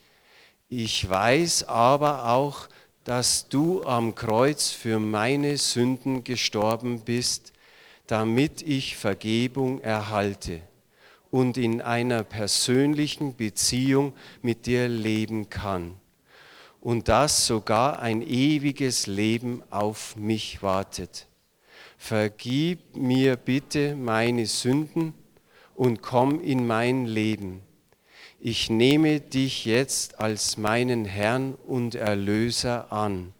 Ich 0.68 1.08
weiß 1.10 1.64
aber 1.64 2.26
auch, 2.26 2.68
dass 3.10 3.48
du 3.48 3.82
am 3.82 4.14
Kreuz 4.14 4.70
für 4.70 5.00
meine 5.00 5.58
Sünden 5.58 6.22
gestorben 6.22 7.00
bist, 7.00 7.52
damit 8.06 8.62
ich 8.62 8.96
Vergebung 8.96 9.80
erhalte 9.80 10.60
und 11.32 11.56
in 11.56 11.80
einer 11.80 12.22
persönlichen 12.22 13.34
Beziehung 13.34 14.12
mit 14.42 14.66
dir 14.66 14.86
leben 14.86 15.50
kann. 15.50 15.96
Und 16.80 17.08
dass 17.08 17.48
sogar 17.48 17.98
ein 17.98 18.22
ewiges 18.22 19.08
Leben 19.08 19.64
auf 19.70 20.14
mich 20.14 20.62
wartet. 20.62 21.26
Vergib 21.98 22.94
mir 22.94 23.34
bitte 23.34 23.96
meine 23.96 24.46
Sünden 24.46 25.14
und 25.74 26.00
komm 26.00 26.40
in 26.40 26.64
mein 26.64 27.06
Leben 27.06 27.62
ich 28.40 28.70
nehme 28.70 29.20
dich 29.20 29.66
jetzt 29.66 30.18
als 30.18 30.56
meinen 30.56 31.04
Herrn 31.04 31.54
und 31.66 31.94
Erlöser 31.94 32.90
an 32.90 33.34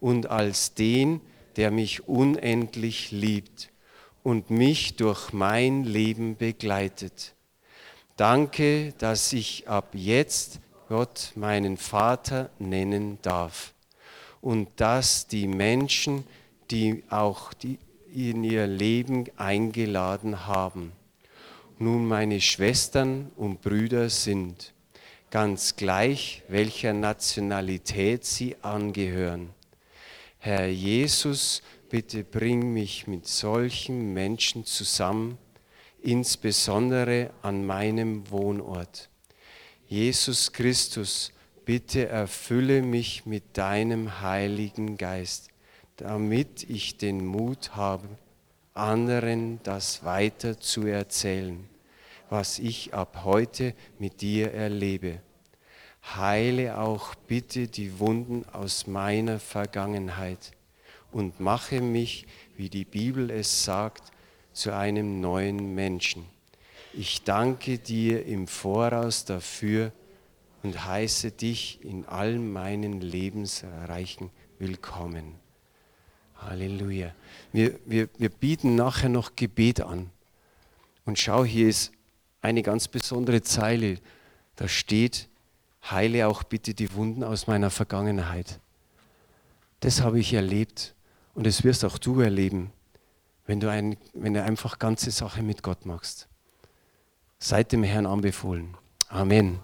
und 0.00 0.30
als 0.30 0.74
den, 0.74 1.20
der 1.56 1.70
mich 1.70 2.08
unendlich 2.08 3.10
liebt 3.10 3.70
und 4.22 4.48
mich 4.48 4.96
durch 4.96 5.32
mein 5.34 5.84
Leben 5.84 6.36
begleitet. 6.36 7.34
Danke, 8.16 8.94
dass 8.98 9.32
ich 9.32 9.68
ab 9.68 9.90
jetzt 9.92 10.60
Gott 10.88 11.32
meinen 11.34 11.76
Vater 11.76 12.50
nennen 12.58 13.18
darf 13.22 13.74
und 14.40 14.68
dass 14.76 15.26
die 15.26 15.46
Menschen, 15.46 16.24
die 16.70 17.04
auch 17.10 17.52
die 17.52 17.78
in 18.12 18.42
ihr 18.42 18.66
Leben 18.66 19.26
eingeladen 19.36 20.46
haben, 20.46 20.92
nun 21.80 22.06
meine 22.06 22.42
Schwestern 22.42 23.32
und 23.36 23.62
Brüder 23.62 24.10
sind, 24.10 24.74
ganz 25.30 25.76
gleich 25.76 26.42
welcher 26.48 26.92
Nationalität 26.92 28.26
sie 28.26 28.54
angehören. 28.60 29.50
Herr 30.38 30.68
Jesus, 30.68 31.62
bitte 31.88 32.22
bring 32.22 32.74
mich 32.74 33.06
mit 33.06 33.26
solchen 33.26 34.12
Menschen 34.12 34.66
zusammen, 34.66 35.38
insbesondere 36.02 37.30
an 37.40 37.64
meinem 37.64 38.30
Wohnort. 38.30 39.08
Jesus 39.86 40.52
Christus, 40.52 41.32
bitte 41.64 42.08
erfülle 42.08 42.82
mich 42.82 43.24
mit 43.24 43.56
deinem 43.56 44.20
Heiligen 44.20 44.98
Geist, 44.98 45.48
damit 45.96 46.68
ich 46.68 46.98
den 46.98 47.24
Mut 47.24 47.74
habe, 47.74 48.06
anderen 48.74 49.60
das 49.62 50.04
weiter 50.04 50.58
zu 50.58 50.86
erzählen, 50.86 51.69
was 52.30 52.58
ich 52.58 52.94
ab 52.94 53.22
heute 53.24 53.74
mit 53.98 54.20
dir 54.22 54.54
erlebe. 54.54 55.20
Heile 56.16 56.78
auch 56.78 57.14
bitte 57.14 57.66
die 57.68 57.98
Wunden 57.98 58.46
aus 58.52 58.86
meiner 58.86 59.38
Vergangenheit 59.38 60.52
und 61.12 61.40
mache 61.40 61.80
mich, 61.80 62.26
wie 62.56 62.70
die 62.70 62.84
Bibel 62.84 63.30
es 63.30 63.64
sagt, 63.64 64.12
zu 64.52 64.74
einem 64.74 65.20
neuen 65.20 65.74
Menschen. 65.74 66.24
Ich 66.92 67.22
danke 67.22 67.78
dir 67.78 68.24
im 68.26 68.46
Voraus 68.46 69.24
dafür 69.24 69.92
und 70.62 70.86
heiße 70.86 71.32
dich 71.32 71.80
in 71.82 72.04
all 72.06 72.38
meinen 72.38 73.00
Lebensreichen 73.00 74.30
willkommen. 74.58 75.34
Halleluja. 76.36 77.14
Wir, 77.52 77.78
wir, 77.84 78.08
wir 78.18 78.28
bieten 78.28 78.74
nachher 78.74 79.08
noch 79.08 79.36
Gebet 79.36 79.80
an. 79.80 80.10
Und 81.04 81.18
schau, 81.18 81.44
hier 81.44 81.68
ist 81.68 81.92
eine 82.42 82.62
ganz 82.62 82.88
besondere 82.88 83.42
Zeile. 83.42 83.98
Da 84.56 84.68
steht, 84.68 85.28
heile 85.90 86.26
auch 86.26 86.42
bitte 86.42 86.74
die 86.74 86.92
Wunden 86.94 87.24
aus 87.24 87.46
meiner 87.46 87.70
Vergangenheit. 87.70 88.60
Das 89.80 90.02
habe 90.02 90.18
ich 90.20 90.32
erlebt 90.34 90.94
und 91.34 91.46
das 91.46 91.64
wirst 91.64 91.84
auch 91.84 91.98
du 91.98 92.20
erleben, 92.20 92.72
wenn 93.46 93.60
du, 93.60 93.70
ein, 93.70 93.96
wenn 94.12 94.34
du 94.34 94.42
einfach 94.42 94.78
ganze 94.78 95.10
Sache 95.10 95.42
mit 95.42 95.62
Gott 95.62 95.86
machst. 95.86 96.28
Seid 97.38 97.72
dem 97.72 97.82
Herrn 97.82 98.06
anbefohlen. 98.06 98.76
Amen. 99.08 99.60